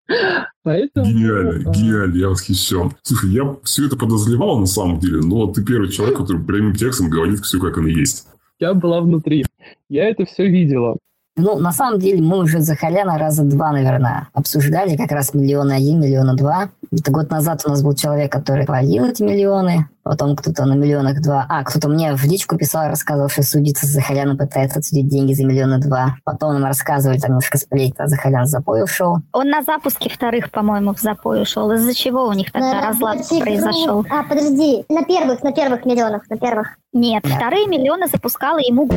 Поэтому... 0.62 1.06
Гениально, 1.06 1.70
гениально, 1.72 2.16
я 2.16 2.28
восхищен. 2.28 2.92
Слушай, 3.02 3.30
я 3.30 3.56
все 3.64 3.86
это 3.86 3.96
подозревал 3.96 4.58
на 4.58 4.66
самом 4.66 4.98
деле, 4.98 5.20
но 5.20 5.46
ты 5.52 5.64
первый 5.64 5.90
человек, 5.90 6.18
который 6.18 6.44
прямым 6.44 6.74
текстом 6.74 7.10
говорит 7.10 7.40
все, 7.40 7.60
как 7.60 7.78
оно 7.78 7.88
есть. 7.88 8.26
Я 8.58 8.74
была 8.74 9.00
внутри. 9.00 9.44
Я 9.88 10.08
это 10.08 10.24
все 10.24 10.48
видела. 10.48 10.96
Ну, 11.38 11.60
на 11.60 11.72
самом 11.72 12.00
деле, 12.00 12.20
мы 12.20 12.38
уже 12.38 12.58
Захаряна 12.58 13.16
раза 13.16 13.44
два, 13.44 13.70
наверное, 13.70 14.28
обсуждали, 14.32 14.96
как 14.96 15.12
раз 15.12 15.34
миллиона 15.34 15.76
один, 15.76 16.00
миллиона 16.00 16.34
два. 16.34 16.70
Это 16.90 17.12
год 17.12 17.30
назад 17.30 17.62
у 17.64 17.68
нас 17.68 17.80
был 17.80 17.94
человек, 17.94 18.32
который 18.32 18.66
хвалил 18.66 19.04
эти 19.04 19.22
миллионы, 19.22 19.88
потом 20.08 20.34
кто-то 20.36 20.64
на 20.64 20.72
миллионах 20.72 21.20
два. 21.20 21.44
А, 21.50 21.62
кто-то 21.64 21.88
мне 21.88 22.14
в 22.14 22.24
личку 22.24 22.56
писал, 22.56 22.88
рассказывал, 22.88 23.28
что 23.28 23.42
судиться 23.42 23.86
с 23.86 23.90
Захаряном 23.90 24.38
пытается 24.38 24.78
отсудить 24.78 25.06
деньги 25.06 25.34
за 25.34 25.44
миллиона 25.44 25.78
два. 25.78 26.16
Потом 26.24 26.54
нам 26.54 26.64
рассказывали, 26.64 27.18
там 27.18 27.32
немножко 27.32 27.58
сплеть, 27.58 27.94
а 27.98 28.06
Захарян 28.06 28.44
в 28.44 28.46
запой 28.46 28.82
ушел. 28.82 29.18
Он 29.32 29.50
на 29.50 29.62
запуске 29.62 30.08
вторых, 30.08 30.50
по-моему, 30.50 30.94
в 30.94 31.00
запой 31.00 31.42
ушел. 31.42 31.70
Из-за 31.72 31.94
чего 31.94 32.26
у 32.26 32.32
них 32.32 32.50
тогда 32.50 32.72
на 32.72 32.86
разлад 32.88 33.18
произошел? 33.28 34.04
А, 34.10 34.22
подожди, 34.22 34.84
на 34.88 35.04
первых, 35.04 35.42
на 35.42 35.52
первых 35.52 35.84
миллионах, 35.84 36.22
на 36.30 36.38
первых. 36.38 36.78
Нет, 36.94 37.22
да. 37.24 37.36
вторые 37.36 37.66
миллионы 37.66 38.06
запускала 38.08 38.58
ему 38.58 38.88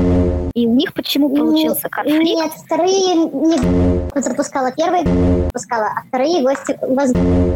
и 0.54 0.66
у 0.66 0.74
них 0.74 0.94
почему 0.94 1.30
получился 1.30 1.90
конфликт? 1.90 2.24
Нет, 2.24 2.52
вторые 2.66 3.16
не 3.16 4.22
запускала, 4.22 4.72
первые 4.72 5.04
запускала, 5.46 5.88
а 5.88 6.08
вторые 6.08 6.42
гости 6.42 6.78
у 6.82 6.96
вас 6.96 7.12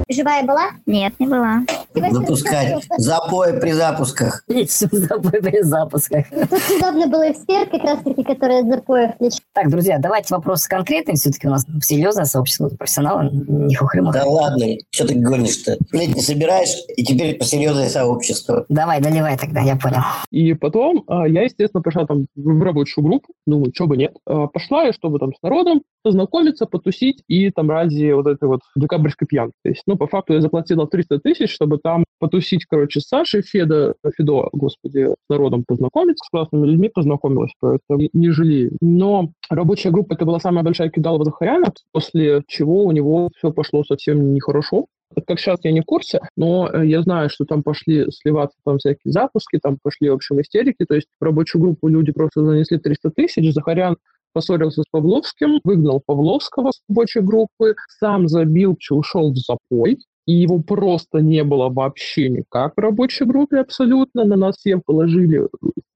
живая 0.10 0.44
была? 0.44 0.72
Нет, 0.86 1.14
не 1.20 1.28
была. 1.28 1.62
Запускать 1.96 2.84
запой 2.98 3.60
при 3.60 3.72
запусках. 3.72 4.44
Запой 4.48 5.42
при 5.42 5.62
запусках. 5.62 6.26
Тут 6.30 6.62
удобно 6.78 7.08
было 7.08 7.32
эксперт, 7.32 7.70
как 7.70 7.84
раз 7.84 8.00
таки, 8.04 8.24
который 8.24 8.60
от 8.60 8.68
запоев 8.68 9.12
лечит. 9.20 9.42
Так, 9.54 9.70
друзья, 9.70 9.98
давайте 10.00 10.34
вопросы 10.34 10.68
конкретные. 10.70 11.16
Все-таки 11.16 11.48
у 11.48 11.52
нас 11.52 11.66
серьезное 11.82 12.26
сообщество 12.26 12.70
профессионалов, 12.70 13.32
не 13.32 13.76
хухры 13.76 14.02
Да 14.12 14.26
ладно, 14.26 14.66
что 14.92 15.08
ты 15.08 15.16
говоришь-то? 15.16 15.78
Плеть 15.90 16.16
не 16.16 16.22
собираешь, 16.22 16.76
и 16.96 17.04
теперь 17.04 17.38
посерьезное 17.38 17.90
сообщество. 17.90 18.66
Давай, 18.70 19.02
доливай 19.02 19.38
тогда, 19.38 19.62
я 19.62 19.76
понял. 19.76 20.02
И 20.32 20.54
потом 20.54 21.04
а, 21.08 21.28
я, 21.28 21.44
естественно, 21.44 21.82
пошла 21.82 22.06
там 22.06 22.28
в 22.36 22.64
рабочую 22.64 23.04
группу, 23.04 23.34
думаю, 23.46 23.72
что 23.74 23.88
бы 23.88 23.98
нет. 23.98 24.16
А, 24.26 24.48
пошла 24.48 24.84
я, 24.84 24.94
чтобы 24.94 25.20
там 25.20 25.34
с 25.34 25.42
народом 25.42 25.82
познакомиться, 26.06 26.68
потусить 26.68 27.24
и 27.28 27.50
там 27.50 27.72
ради 27.72 28.12
вот 28.12 28.28
этой 28.28 28.48
вот 28.48 28.60
декабрьской 28.76 29.28
пьянки. 29.28 29.56
То 29.64 29.70
есть, 29.70 29.82
ну, 29.88 29.98
по 29.98 30.06
факту 30.06 30.34
я 30.34 30.42
заплатила 30.42 30.88
300 30.88 31.18
тысяч, 31.18 31.52
чтобы 31.52 31.80
там 31.80 32.06
потусить, 32.20 32.66
короче, 32.66 33.00
с 33.00 33.08
Сашей, 33.08 33.42
Феда, 33.42 33.96
Федо, 34.16 34.48
господи, 34.54 35.08
с 35.08 35.30
народом 35.32 35.64
познакомиться, 35.68 36.24
с 36.24 36.30
классными 36.30 36.68
людьми 36.68 36.90
познакомилась, 36.90 37.52
поэтому 37.60 38.08
не 38.14 38.30
жалею. 38.30 38.78
Но 38.82 39.32
рабочая 39.50 39.90
группа 39.90 40.14
это 40.14 40.26
была 40.26 40.40
самая 40.40 40.64
большая 40.64 40.92
кидалова 40.92 41.26
Захаряна, 41.26 41.74
после 41.92 42.44
чего 42.48 42.84
у 42.84 42.92
него 42.92 43.32
все 43.36 43.52
пошло 43.52 43.84
совсем 43.84 44.32
нехорошо. 44.36 44.86
Как 45.28 45.40
сейчас 45.40 45.60
я 45.64 45.72
не 45.72 45.82
в 45.82 45.86
курсе, 45.86 46.20
но 46.36 46.70
я 46.84 47.02
знаю, 47.02 47.30
что 47.30 47.46
там 47.46 47.64
пошли 47.64 48.06
сливаться 48.12 48.58
там 48.66 48.78
всякие 48.78 49.12
запуски, 49.12 49.60
там 49.62 49.78
пошли, 49.82 50.10
в 50.10 50.14
общем, 50.14 50.42
истерики, 50.42 50.86
то 50.86 50.96
есть 50.96 51.08
в 51.20 51.24
рабочую 51.24 51.62
группу 51.62 51.88
люди 51.88 52.12
просто 52.12 52.44
занесли 52.44 52.78
300 52.78 53.12
тысяч, 53.12 53.54
Захарян 53.54 53.98
поссорился 54.36 54.82
с 54.82 54.86
Павловским, 54.92 55.62
выгнал 55.64 56.02
Павловского 56.06 56.72
с 56.72 56.82
рабочей 56.90 57.22
группы, 57.22 57.76
сам 58.00 58.28
забил, 58.28 58.78
ушел 58.92 59.32
в 59.32 59.38
запой, 59.38 59.98
и 60.28 60.34
его 60.34 60.60
просто 60.60 61.20
не 61.20 61.44
было 61.44 61.70
вообще 61.70 62.30
никак 62.30 62.74
в 62.76 62.80
рабочей 62.80 63.24
группе 63.24 63.60
абсолютно. 63.60 64.26
На 64.26 64.36
нас 64.36 64.58
всех 64.58 64.82
положили 64.86 65.48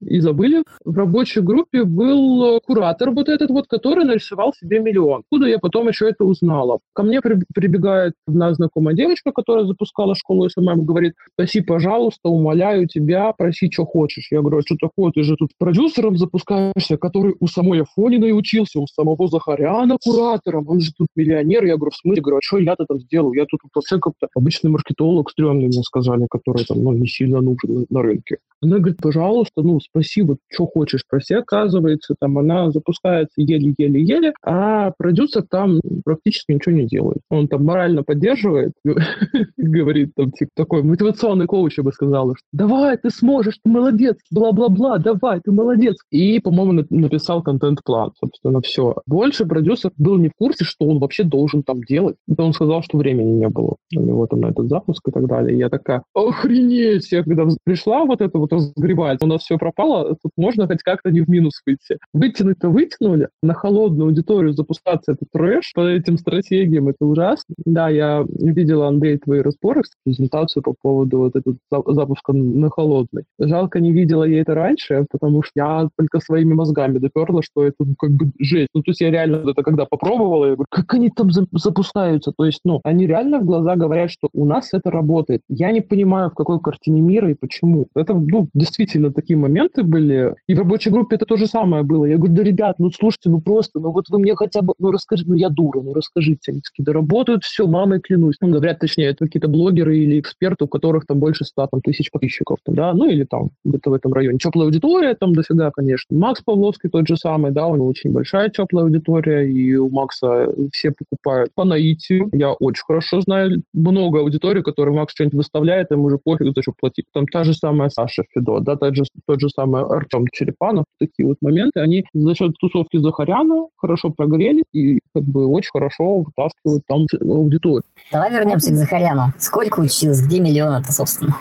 и 0.01 0.19
забыли. 0.19 0.63
В 0.85 0.95
рабочей 0.97 1.41
группе 1.41 1.83
был 1.83 2.57
э, 2.57 2.59
куратор 2.65 3.11
вот 3.11 3.29
этот 3.29 3.49
вот, 3.49 3.67
который 3.67 4.05
нарисовал 4.05 4.53
себе 4.53 4.79
миллион. 4.79 5.21
Откуда 5.21 5.47
я 5.47 5.59
потом 5.59 5.87
еще 5.87 6.09
это 6.09 6.23
узнала? 6.23 6.79
Ко 6.93 7.03
мне 7.03 7.21
при, 7.21 7.39
прибегает 7.53 8.13
одна 8.27 8.53
знакомая 8.53 8.95
девочка, 8.95 9.31
которая 9.31 9.65
запускала 9.65 10.15
школу 10.15 10.49
SMM, 10.49 10.85
говорит, 10.85 11.13
проси, 11.35 11.61
пожалуйста, 11.61 12.29
умоляю 12.29 12.87
тебя, 12.87 13.33
проси, 13.33 13.69
что 13.71 13.85
хочешь. 13.85 14.27
Я 14.31 14.41
говорю, 14.41 14.59
«А 14.59 14.61
что 14.61 14.75
такое, 14.79 15.11
ты 15.11 15.23
же 15.23 15.35
тут 15.35 15.51
продюсером 15.57 16.17
запускаешься, 16.17 16.97
который 16.97 17.35
у 17.39 17.47
самой 17.47 17.81
Афониной 17.81 18.37
учился, 18.37 18.79
у 18.79 18.87
самого 18.87 19.27
Захаряна 19.27 19.97
куратором, 20.01 20.67
он 20.67 20.79
же 20.79 20.91
тут 20.97 21.07
миллионер. 21.15 21.65
Я 21.65 21.75
говорю, 21.75 21.91
в 21.91 21.95
смысле? 21.95 22.19
Я 22.19 22.23
говорю, 22.23 22.37
а 22.37 22.41
что 22.41 22.57
я-то 22.57 22.85
там 22.85 22.99
сделал? 22.99 23.33
Я 23.33 23.45
тут 23.45 23.59
вообще 23.73 23.99
как-то 23.99 24.27
обычный 24.35 24.71
маркетолог 24.71 25.29
стрёмный, 25.29 25.67
мне 25.67 25.83
сказали, 25.83 26.27
который 26.29 26.65
там 26.65 26.81
ну, 26.83 26.93
не 26.93 27.07
сильно 27.07 27.41
нужен 27.41 27.85
на 27.89 28.01
рынке. 28.01 28.37
Она 28.61 28.77
говорит, 28.77 28.97
пожалуйста, 29.01 29.61
ну, 29.61 29.79
спроси 29.89 30.21
вот, 30.21 30.37
что 30.49 30.65
хочешь, 30.65 31.01
спроси. 31.01 31.33
Оказывается, 31.35 32.15
там 32.19 32.37
она 32.37 32.71
запускается 32.71 33.41
еле-еле-еле, 33.41 34.33
а 34.43 34.91
продюсер 34.97 35.43
там 35.49 35.79
практически 36.05 36.51
ничего 36.53 36.75
не 36.75 36.87
делает. 36.87 37.19
Он 37.29 37.47
там 37.47 37.65
морально 37.65 38.03
поддерживает, 38.03 38.73
говорит 39.57 40.11
там, 40.15 40.31
типа, 40.31 40.51
такой 40.55 40.83
мотивационный 40.83 41.45
коуч, 41.45 41.77
я 41.77 41.83
бы 41.83 41.91
сказала, 41.91 42.35
что 42.35 42.45
давай, 42.51 42.97
ты 42.97 43.09
сможешь, 43.09 43.59
ты 43.63 43.69
молодец, 43.69 44.17
бла-бла-бла, 44.31 44.97
давай, 44.97 45.41
ты 45.41 45.51
молодец. 45.51 45.97
И, 46.11 46.39
по-моему, 46.39 46.85
написал 46.89 47.41
контент-план, 47.41 48.11
собственно, 48.19 48.61
все. 48.61 48.95
Больше 49.05 49.45
продюсер 49.45 49.91
был 49.97 50.17
не 50.17 50.29
в 50.29 50.33
курсе, 50.37 50.65
что 50.65 50.85
он 50.85 50.99
вообще 50.99 51.23
должен 51.23 51.63
там 51.63 51.81
делать. 51.83 52.15
Это 52.27 52.43
он 52.43 52.53
сказал, 52.53 52.83
что 52.83 52.97
времени 52.97 53.31
не 53.39 53.49
было 53.49 53.75
у 53.95 54.01
него 54.01 54.27
там 54.27 54.41
на 54.41 54.47
этот 54.47 54.69
запуск 54.69 55.07
и 55.07 55.11
так 55.11 55.27
далее. 55.27 55.55
И 55.55 55.59
я 55.59 55.69
такая, 55.69 56.03
охренеть! 56.13 57.11
Я 57.11 57.23
когда 57.23 57.45
пришла 57.63 58.05
вот 58.05 58.21
это 58.21 58.37
вот 58.37 58.53
разгребать, 58.53 59.23
у 59.23 59.27
нас 59.27 59.41
все 59.41 59.57
пропало 59.57 59.78
попало, 59.79 60.15
тут 60.21 60.31
можно 60.37 60.67
хоть 60.67 60.83
как-то 60.83 61.11
не 61.11 61.21
в 61.21 61.29
минус 61.29 61.61
выйти. 61.65 61.97
Вытянуть-то 62.13 62.69
вытянули, 62.69 63.29
на 63.41 63.53
холодную 63.53 64.07
аудиторию 64.07 64.53
запускаться 64.53 65.13
это 65.13 65.25
трэш, 65.31 65.71
по 65.73 65.81
этим 65.81 66.17
стратегиям 66.17 66.89
это 66.89 67.05
ужасно. 67.05 67.55
Да, 67.65 67.89
я 67.89 68.25
видела, 68.27 68.87
Андрей, 68.87 69.17
твои 69.17 69.41
разборы, 69.41 69.83
презентацию 70.03 70.63
по 70.63 70.73
поводу 70.81 71.19
вот 71.19 71.35
этого 71.35 71.55
запуска 71.93 72.33
на 72.33 72.69
холодный. 72.69 73.23
Жалко, 73.39 73.79
не 73.79 73.91
видела 73.91 74.23
я 74.25 74.41
это 74.41 74.53
раньше, 74.53 75.05
потому 75.11 75.43
что 75.43 75.51
я 75.55 75.87
только 75.97 76.19
своими 76.19 76.53
мозгами 76.53 76.97
доперла, 76.99 77.41
что 77.41 77.63
это 77.63 77.77
ну, 77.79 77.95
как 77.97 78.11
бы 78.11 78.31
жесть. 78.39 78.69
Ну, 78.73 78.81
то 78.81 78.91
есть 78.91 79.01
я 79.01 79.11
реально 79.11 79.49
это 79.49 79.63
когда 79.63 79.85
попробовала, 79.85 80.45
я 80.45 80.55
говорю, 80.55 80.67
как 80.69 80.93
они 80.93 81.09
там 81.09 81.29
запускаются? 81.31 82.33
То 82.37 82.45
есть, 82.45 82.59
ну, 82.65 82.81
они 82.83 83.07
реально 83.07 83.39
в 83.39 83.45
глаза 83.45 83.75
говорят, 83.75 84.11
что 84.11 84.29
у 84.33 84.45
нас 84.45 84.73
это 84.73 84.91
работает. 84.91 85.41
Я 85.47 85.71
не 85.71 85.81
понимаю, 85.81 86.29
в 86.29 86.33
какой 86.33 86.59
картине 86.59 87.01
мира 87.01 87.31
и 87.31 87.35
почему. 87.35 87.87
Это, 87.95 88.13
ну, 88.13 88.49
действительно 88.53 89.13
такие 89.13 89.37
моменты 89.37 89.68
были. 89.77 90.35
И 90.47 90.53
в 90.53 90.59
рабочей 90.59 90.89
группе 90.89 91.15
это 91.15 91.25
то 91.25 91.37
же 91.37 91.47
самое 91.47 91.83
было. 91.83 92.05
Я 92.05 92.17
говорю, 92.17 92.33
да, 92.33 92.43
ребят, 92.43 92.75
ну, 92.79 92.91
слушайте, 92.91 93.29
ну, 93.29 93.41
просто, 93.41 93.79
ну, 93.79 93.91
вот 93.91 94.05
вы 94.09 94.19
мне 94.19 94.35
хотя 94.35 94.61
бы, 94.61 94.73
ну, 94.79 94.91
расскажите, 94.91 95.29
ну, 95.29 95.35
я 95.35 95.49
дура, 95.49 95.81
ну, 95.81 95.93
расскажите. 95.93 96.51
Они 96.51 96.61
такие, 96.61 96.83
да, 96.83 96.93
работают, 96.93 97.43
все, 97.43 97.67
мамой 97.67 97.99
клянусь. 97.99 98.35
Ну, 98.41 98.49
говорят, 98.49 98.79
точнее, 98.79 99.05
это 99.05 99.25
какие-то 99.25 99.47
блогеры 99.47 99.97
или 99.97 100.19
эксперты, 100.19 100.65
у 100.65 100.67
которых 100.67 101.05
там 101.05 101.19
больше 101.19 101.45
ста 101.45 101.67
там, 101.67 101.81
тысяч 101.81 102.11
подписчиков, 102.11 102.57
там, 102.65 102.75
да, 102.75 102.93
ну, 102.93 103.09
или 103.09 103.23
там 103.23 103.49
где-то 103.63 103.91
в 103.91 103.93
этом 103.93 104.13
районе. 104.13 104.37
Теплая 104.37 104.67
аудитория 104.67 105.15
там 105.15 105.33
дофига, 105.33 105.71
конечно. 105.71 106.17
Макс 106.17 106.41
Павловский 106.41 106.89
тот 106.89 107.07
же 107.07 107.17
самый, 107.17 107.51
да, 107.51 107.67
у 107.67 107.75
него 107.75 107.87
очень 107.87 108.11
большая 108.11 108.49
теплая 108.49 108.85
аудитория, 108.85 109.49
и 109.49 109.75
у 109.75 109.89
Макса 109.89 110.53
все 110.71 110.91
покупают 110.91 111.51
по 111.55 111.63
наитию. 111.63 112.29
Я 112.33 112.51
очень 112.53 112.83
хорошо 112.85 113.21
знаю 113.21 113.63
много 113.73 114.19
аудитории, 114.19 114.61
которые 114.61 114.95
Макс 114.95 115.13
что-нибудь 115.13 115.35
выставляет, 115.35 115.91
им 115.91 116.01
уже 116.01 116.17
пофиг, 116.17 116.53
за 116.55 116.61
что 116.61 116.73
платить. 116.77 117.05
Там 117.13 117.25
та 117.27 117.43
же 117.43 117.53
самая 117.53 117.89
Саша 117.89 118.23
Федо, 118.33 118.59
да, 118.59 118.75
тот 118.75 118.95
же, 118.95 119.03
тот 119.25 119.39
же 119.39 119.49
самый 119.59 119.83
Артем 119.83 120.25
Черепанов, 120.31 120.85
такие 120.99 121.27
вот 121.27 121.37
моменты, 121.41 121.81
они 121.81 122.05
за 122.13 122.35
счет 122.35 122.53
тусовки 122.59 122.97
Захаряна 122.97 123.67
хорошо 123.77 124.09
прогрели 124.09 124.63
и 124.73 124.99
как 125.13 125.23
бы 125.23 125.47
очень 125.47 125.71
хорошо 125.71 126.19
вытаскивают 126.19 126.83
там 126.87 127.05
аудиторию. 127.21 127.83
Давай 128.11 128.31
вернемся 128.31 128.71
к 128.71 128.75
Захаряну. 128.75 129.33
Сколько 129.37 129.81
училась, 129.81 130.25
где 130.25 130.39
миллион-то, 130.39 130.91
собственно? 130.93 131.35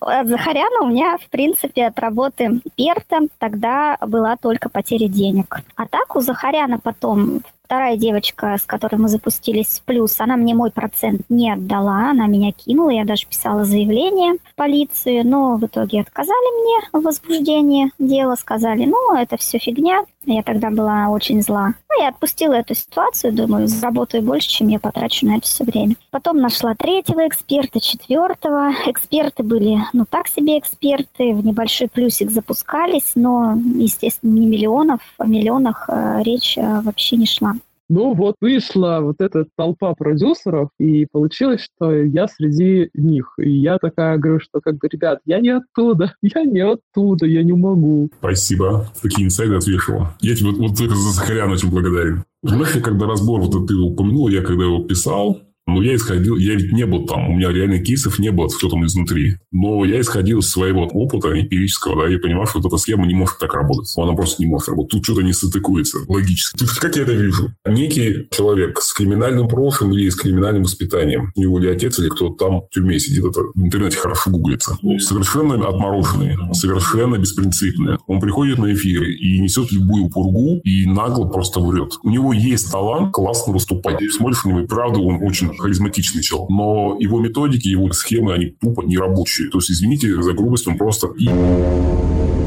От 0.00 0.28
Захаряна 0.28 0.82
у 0.82 0.88
меня, 0.88 1.18
в 1.18 1.28
принципе, 1.28 1.86
от 1.86 1.98
работы 1.98 2.60
Перта 2.76 3.20
тогда 3.38 3.96
была 4.00 4.36
только 4.36 4.68
потеря 4.68 5.08
денег. 5.08 5.60
А 5.76 5.86
так 5.86 6.16
у 6.16 6.20
Захаряна 6.20 6.78
потом 6.78 7.42
вторая 7.72 7.96
девочка, 7.96 8.58
с 8.58 8.66
которой 8.66 8.96
мы 8.96 9.08
запустились 9.08 9.78
в 9.78 9.82
плюс, 9.84 10.20
она 10.20 10.36
мне 10.36 10.54
мой 10.54 10.70
процент 10.70 11.22
не 11.30 11.50
отдала, 11.50 12.10
она 12.10 12.26
меня 12.26 12.52
кинула, 12.52 12.90
я 12.90 13.06
даже 13.06 13.26
писала 13.26 13.64
заявление 13.64 14.34
в 14.44 14.54
полицию, 14.56 15.26
но 15.26 15.56
в 15.56 15.64
итоге 15.64 16.02
отказали 16.02 16.36
мне 16.60 16.88
в 16.92 17.02
возбуждении 17.02 17.90
дела, 17.98 18.34
сказали, 18.34 18.84
ну, 18.84 19.16
это 19.16 19.38
все 19.38 19.58
фигня, 19.58 20.04
я 20.24 20.42
тогда 20.42 20.70
была 20.70 21.08
очень 21.08 21.42
зла. 21.42 21.74
Ну, 21.90 22.02
я 22.02 22.08
отпустила 22.08 22.54
эту 22.54 22.74
ситуацию, 22.74 23.32
думаю, 23.32 23.66
заработаю 23.66 24.22
больше, 24.22 24.48
чем 24.48 24.68
я 24.68 24.78
потрачу 24.78 25.26
на 25.26 25.36
это 25.36 25.46
все 25.46 25.64
время. 25.64 25.96
Потом 26.10 26.38
нашла 26.38 26.74
третьего 26.74 27.26
эксперта, 27.26 27.80
четвертого. 27.80 28.72
Эксперты 28.86 29.42
были, 29.42 29.78
ну, 29.92 30.04
так 30.08 30.28
себе 30.28 30.58
эксперты, 30.58 31.34
в 31.34 31.44
небольшой 31.44 31.88
плюсик 31.88 32.30
запускались, 32.30 33.12
но, 33.14 33.54
естественно, 33.74 34.32
не 34.32 34.46
миллионов, 34.46 35.00
о 35.18 35.26
миллионах 35.26 35.86
э, 35.88 36.22
речь 36.22 36.56
э, 36.56 36.80
вообще 36.80 37.16
не 37.16 37.26
шла. 37.26 37.54
Ну 37.94 38.14
вот 38.14 38.36
вышла 38.40 39.00
вот 39.02 39.16
эта 39.20 39.44
толпа 39.54 39.92
продюсеров, 39.94 40.70
и 40.78 41.06
получилось, 41.12 41.60
что 41.60 41.92
я 41.92 42.26
среди 42.26 42.88
них. 42.94 43.34
И 43.36 43.50
я 43.50 43.76
такая 43.76 44.16
говорю, 44.16 44.40
что 44.40 44.62
как 44.62 44.78
бы, 44.78 44.88
ребят, 44.90 45.18
я 45.26 45.40
не 45.40 45.50
оттуда, 45.50 46.14
я 46.22 46.42
не 46.42 46.60
оттуда, 46.60 47.26
я 47.26 47.42
не 47.42 47.52
могу. 47.52 48.08
Спасибо. 48.18 48.86
Такие 49.02 49.26
инсайды 49.26 49.56
отвешивал. 49.56 50.06
Я 50.22 50.34
тебе 50.34 50.52
вот, 50.52 50.56
вот 50.56 50.78
за 50.78 50.88
Захарян 50.88 51.52
очень 51.52 51.70
благодарен. 51.70 52.24
Знаешь, 52.42 52.82
когда 52.82 53.06
разбор 53.06 53.42
вот 53.42 53.68
ты 53.68 53.74
упомянул, 53.74 54.28
я 54.28 54.40
когда 54.40 54.64
его 54.64 54.82
писал, 54.84 55.42
но 55.66 55.80
я 55.82 55.94
исходил, 55.94 56.36
я 56.36 56.54
ведь 56.54 56.72
не 56.72 56.86
был 56.86 57.06
там, 57.06 57.30
у 57.30 57.34
меня 57.34 57.50
реально 57.50 57.78
кейсов 57.78 58.18
не 58.18 58.30
было, 58.30 58.48
кто 58.48 58.68
там 58.68 58.84
изнутри. 58.84 59.36
Но 59.52 59.84
я 59.84 60.00
исходил 60.00 60.40
из 60.40 60.50
своего 60.50 60.86
опыта 60.86 61.38
эмпирического, 61.38 62.02
да, 62.02 62.12
и 62.12 62.18
понимаю, 62.18 62.46
что 62.46 62.58
вот 62.58 62.66
эта 62.66 62.76
схема 62.78 63.06
не 63.06 63.14
может 63.14 63.38
так 63.38 63.54
работать. 63.54 63.92
Она 63.96 64.12
просто 64.14 64.42
не 64.42 64.48
может 64.48 64.68
работать. 64.68 64.90
Тут 64.92 65.04
что-то 65.04 65.22
не 65.22 65.32
состыкуется 65.32 65.98
логически. 66.08 66.58
Тут 66.58 66.70
как 66.70 66.96
я 66.96 67.02
это 67.02 67.12
вижу? 67.12 67.54
Некий 67.64 68.28
человек 68.30 68.80
с 68.80 68.92
криминальным 68.92 69.48
прошлым 69.48 69.92
или 69.92 70.08
с 70.08 70.16
криминальным 70.16 70.64
воспитанием, 70.64 71.32
у 71.36 71.40
него 71.40 71.60
или 71.60 71.68
отец, 71.68 71.98
или 71.98 72.08
кто-то 72.08 72.44
там 72.44 72.62
в 72.62 72.68
тюрьме 72.70 72.98
сидит, 72.98 73.24
это 73.24 73.40
в 73.54 73.60
интернете 73.60 73.98
хорошо 73.98 74.30
гуглится. 74.30 74.76
Совершенно 74.98 75.54
отмороженный, 75.54 76.36
совершенно 76.54 77.18
беспринципный. 77.18 77.98
Он 78.06 78.20
приходит 78.20 78.58
на 78.58 78.72
эфиры 78.74 79.14
и 79.14 79.38
несет 79.38 79.70
любую 79.70 80.08
пургу 80.08 80.60
и 80.64 80.86
нагло 80.86 81.28
просто 81.28 81.60
врет. 81.60 81.92
У 82.02 82.10
него 82.10 82.32
есть 82.32 82.70
талант 82.70 83.12
классно 83.12 83.52
выступать. 83.52 84.00
Смотришь 84.10 84.44
на 84.44 84.50
него, 84.50 84.60
и 84.60 84.66
правда, 84.66 84.98
он 84.98 85.22
очень 85.22 85.51
харизматичный 85.58 86.22
чел. 86.22 86.46
Но 86.48 86.96
его 86.98 87.20
методики, 87.20 87.68
его 87.68 87.90
схемы, 87.92 88.34
они 88.34 88.46
тупо 88.60 88.82
не 88.82 88.96
рабочие. 88.96 89.50
То 89.50 89.58
есть, 89.58 89.70
извините 89.70 90.20
за 90.22 90.32
грубость, 90.32 90.66
он 90.68 90.78
просто 90.78 91.08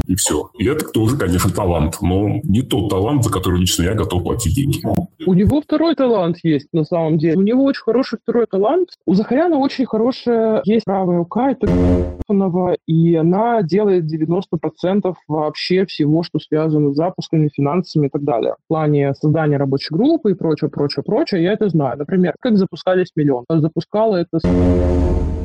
и 0.06 0.14
все. 0.14 0.50
И 0.58 0.64
это 0.64 0.84
тоже, 0.86 1.16
конечно, 1.16 1.50
талант, 1.50 1.98
но 2.00 2.40
не 2.44 2.62
тот 2.62 2.88
талант, 2.88 3.24
за 3.24 3.30
который 3.30 3.60
лично 3.60 3.82
я 3.82 3.94
готов 3.94 4.22
платить 4.22 4.54
деньги. 4.54 4.80
У 5.26 5.34
него 5.34 5.60
второй 5.60 5.96
талант 5.96 6.36
есть, 6.44 6.68
на 6.72 6.84
самом 6.84 7.18
деле. 7.18 7.36
У 7.36 7.42
него 7.42 7.64
очень 7.64 7.82
хороший 7.82 8.18
второй 8.22 8.46
талант. 8.46 8.90
У 9.06 9.14
Захаряна 9.14 9.58
очень 9.58 9.84
хорошая 9.84 10.62
есть 10.64 10.84
правая 10.84 11.18
рука, 11.18 11.50
это 11.50 11.66
и 12.86 13.14
она 13.16 13.62
делает 13.62 14.04
90% 14.04 15.14
вообще 15.26 15.84
всего, 15.86 16.22
что 16.22 16.38
связано 16.38 16.92
с 16.92 16.96
запусками, 16.96 17.50
финансами 17.52 18.06
и 18.06 18.10
так 18.10 18.22
далее. 18.22 18.54
В 18.64 18.68
плане 18.68 19.14
создания 19.14 19.56
рабочей 19.56 19.94
группы 19.94 20.30
и 20.30 20.34
прочее, 20.34 20.70
прочее, 20.70 21.02
прочее, 21.02 21.42
я 21.42 21.52
это 21.52 21.68
знаю. 21.68 21.98
Например, 21.98 22.34
как 22.40 22.56
запускались 22.56 23.10
миллион. 23.16 23.44
Запускала 23.48 24.16
это 24.16 24.38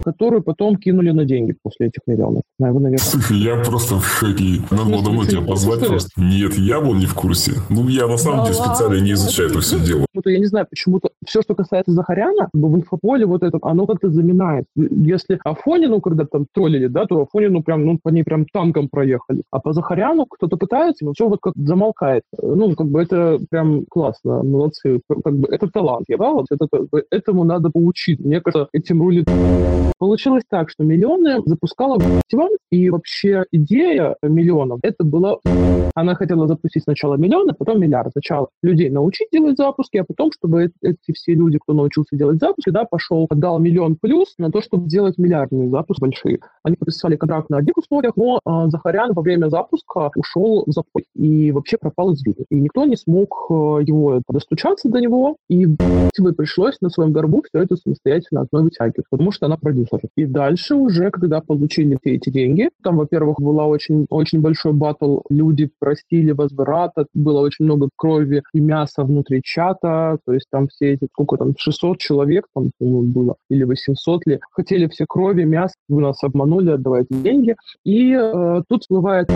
которую 0.03 0.43
потом 0.43 0.75
кинули 0.77 1.11
на 1.11 1.25
деньги 1.25 1.55
после 1.61 1.87
этих 1.87 2.01
миллионов. 2.07 2.43
Наверное. 2.59 2.97
Я 3.29 3.63
просто 3.63 3.95
в 3.95 4.05
шоке. 4.05 4.61
Надо 4.71 4.85
было 4.85 5.03
давно 5.03 5.25
тебя 5.25 5.41
позвать 5.41 5.85
просто. 5.87 6.09
Нет, 6.17 6.53
я 6.55 6.81
был 6.81 6.93
не 6.93 7.05
в 7.05 7.15
курсе. 7.15 7.53
Ну, 7.69 7.87
я 7.87 8.07
на 8.07 8.17
самом 8.17 8.45
деле 8.45 8.55
специально 8.55 8.99
не 8.99 9.13
изучаю 9.13 9.49
это 9.49 9.59
все 9.59 9.79
дело. 9.79 10.05
Я 10.25 10.39
не 10.39 10.45
знаю, 10.45 10.67
почему-то 10.69 11.09
все, 11.25 11.41
что 11.41 11.55
касается 11.55 11.91
Захаряна, 11.91 12.49
в 12.53 12.75
инфополе 12.75 13.25
вот 13.25 13.43
это, 13.43 13.59
оно 13.61 13.87
как-то 13.87 14.09
заминает. 14.09 14.65
Если 14.75 15.39
Афонину, 15.43 16.01
когда 16.01 16.25
там 16.25 16.45
троллили, 16.53 16.87
да, 16.87 17.05
то 17.05 17.21
Афонину 17.21 17.63
прям, 17.63 17.85
ну, 17.85 17.99
по 18.01 18.09
ней 18.09 18.23
прям 18.23 18.45
танком 18.51 18.89
проехали. 18.89 19.43
А 19.51 19.59
по 19.59 19.73
Захаряну 19.73 20.25
кто-то 20.25 20.57
пытается, 20.57 21.05
но 21.05 21.13
все 21.13 21.27
вот 21.27 21.39
как 21.41 21.53
замолкает. 21.55 22.23
Ну, 22.41 22.75
как 22.75 22.87
бы 22.87 23.01
это 23.01 23.39
прям 23.49 23.85
классно, 23.89 24.43
молодцы. 24.43 25.01
Как 25.23 25.37
бы 25.37 25.47
это 25.47 25.67
талант, 25.67 26.05
я, 26.07 26.17
да, 26.17 26.31
вот 26.31 26.47
это, 26.49 26.67
как 26.71 26.89
бы, 26.89 27.03
этому 27.09 27.43
надо 27.43 27.69
поучить. 27.69 28.19
Мне 28.19 28.41
кажется, 28.41 28.67
этим 28.73 29.01
рулит 29.01 29.27
Получилось 30.01 30.41
так, 30.49 30.71
что 30.71 30.83
миллионы 30.83 31.43
запускала 31.45 31.99
фестиваль, 31.99 32.57
и 32.71 32.89
вообще 32.89 33.43
идея 33.51 34.15
миллионов, 34.23 34.79
это 34.81 35.03
была... 35.03 35.37
Она 35.93 36.15
хотела 36.15 36.47
запустить 36.47 36.85
сначала 36.85 37.17
миллионы, 37.17 37.53
потом 37.53 37.79
миллиард. 37.79 38.11
Сначала 38.13 38.47
людей 38.63 38.89
научить 38.89 39.27
делать 39.31 39.57
запуски, 39.57 39.97
а 39.97 40.03
потом, 40.03 40.31
чтобы 40.31 40.71
эти 40.81 41.11
все 41.13 41.35
люди, 41.35 41.59
кто 41.59 41.73
научился 41.73 42.15
делать 42.15 42.39
запуски, 42.39 42.71
да, 42.71 42.85
пошел, 42.85 43.27
отдал 43.29 43.59
миллион 43.59 43.95
плюс 43.95 44.33
на 44.39 44.49
то, 44.49 44.61
чтобы 44.61 44.87
сделать 44.87 45.19
миллиардные 45.19 45.69
запуски 45.69 46.01
большие. 46.01 46.39
Они 46.63 46.77
подписали 46.77 47.15
контракт 47.15 47.51
на 47.51 47.57
одних 47.57 47.77
условиях, 47.77 48.13
но 48.15 48.39
э, 48.43 48.69
Захарян 48.69 49.13
во 49.13 49.21
время 49.21 49.49
запуска 49.49 50.09
ушел 50.15 50.63
в 50.65 50.71
запой 50.71 51.05
и 51.13 51.51
вообще 51.51 51.77
пропал 51.77 52.13
из 52.13 52.25
виду. 52.25 52.45
И 52.49 52.55
никто 52.55 52.85
не 52.85 52.95
смог 52.95 53.45
э, 53.51 53.83
его 53.85 54.21
достучаться 54.27 54.89
до 54.89 54.99
него, 54.99 55.35
и 55.47 55.67
пришлось 56.37 56.77
на 56.81 56.89
своем 56.89 57.11
горбу 57.11 57.43
все 57.43 57.63
это 57.63 57.75
самостоятельно 57.75 58.41
одной 58.41 58.63
вытягивать, 58.63 59.05
потому 59.11 59.31
что 59.31 59.45
она 59.45 59.57
продюсер 59.57 59.90
спонсоров. 59.91 60.09
И 60.15 60.25
дальше 60.25 60.75
уже, 60.75 61.11
когда 61.11 61.41
получили 61.41 61.97
все 62.01 62.15
эти 62.15 62.29
деньги, 62.29 62.69
там, 62.83 62.97
во-первых, 62.97 63.39
была 63.39 63.65
очень, 63.65 64.05
очень 64.09 64.41
большой 64.41 64.73
батл, 64.73 65.19
люди 65.29 65.69
просили 65.79 66.31
возврата, 66.31 67.05
было 67.13 67.41
очень 67.41 67.65
много 67.65 67.89
крови 67.95 68.43
и 68.53 68.59
мяса 68.59 69.03
внутри 69.03 69.41
чата, 69.43 70.17
то 70.25 70.33
есть 70.33 70.47
там 70.51 70.67
все 70.67 70.93
эти, 70.93 71.07
сколько 71.11 71.37
там, 71.37 71.53
600 71.57 71.97
человек 71.97 72.45
там, 72.53 72.71
было, 72.79 73.35
или 73.49 73.63
800 73.63 74.25
ли, 74.25 74.39
хотели 74.51 74.87
все 74.87 75.05
крови, 75.07 75.43
мясо, 75.43 75.73
вы 75.89 76.01
нас 76.01 76.23
обманули, 76.23 76.71
отдавайте 76.71 77.13
деньги. 77.15 77.55
И 77.83 78.13
э, 78.13 78.61
тут 78.67 78.81
всплывает 78.81 79.29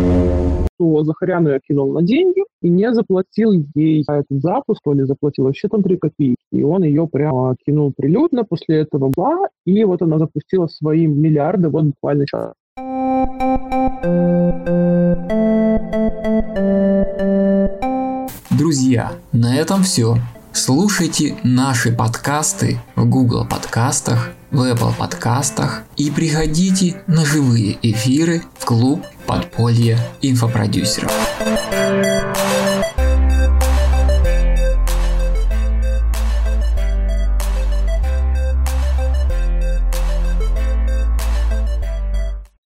что 0.76 1.04
Захаряну 1.04 1.50
я 1.50 1.60
кинул 1.60 1.94
на 1.94 2.04
деньги 2.04 2.44
и 2.62 2.70
не 2.70 2.94
заплатил 2.94 3.52
ей 3.76 4.04
за 4.04 4.14
этот 4.14 4.42
запуск, 4.42 4.82
то 4.84 4.94
ли 4.94 5.04
заплатил 5.04 5.46
вообще 5.46 5.68
там 5.68 5.84
3 5.84 5.98
копейки. 5.98 6.36
И 6.52 6.64
он 6.64 6.84
ее 6.84 7.08
прямо 7.08 7.56
кинул 7.66 7.94
прилюдно, 7.96 8.44
после 8.44 8.82
этого 8.82 9.12
была, 9.16 9.48
и 9.66 9.84
вот 9.84 10.02
она 10.02 10.20
запустила 10.20 10.68
свои 10.68 11.08
миллиарды 11.08 11.70
вот 11.70 11.86
буквально 11.86 12.26
сейчас. 12.26 12.54
Друзья, 18.58 19.12
на 19.32 19.58
этом 19.58 19.82
все. 19.84 20.16
Слушайте 20.52 21.36
наши 21.44 21.94
подкасты 21.94 22.78
в 22.96 23.10
Google 23.10 23.46
подкастах, 23.46 24.32
в 24.52 24.62
Apple 24.62 24.98
подкастах 24.98 25.84
и 25.98 26.10
приходите 26.10 27.04
на 27.08 27.26
живые 27.26 27.78
эфиры 27.82 28.42
в 28.54 28.66
клуб 28.66 29.02
подполья 29.26 29.98
инфопродюсеров. 30.22 31.12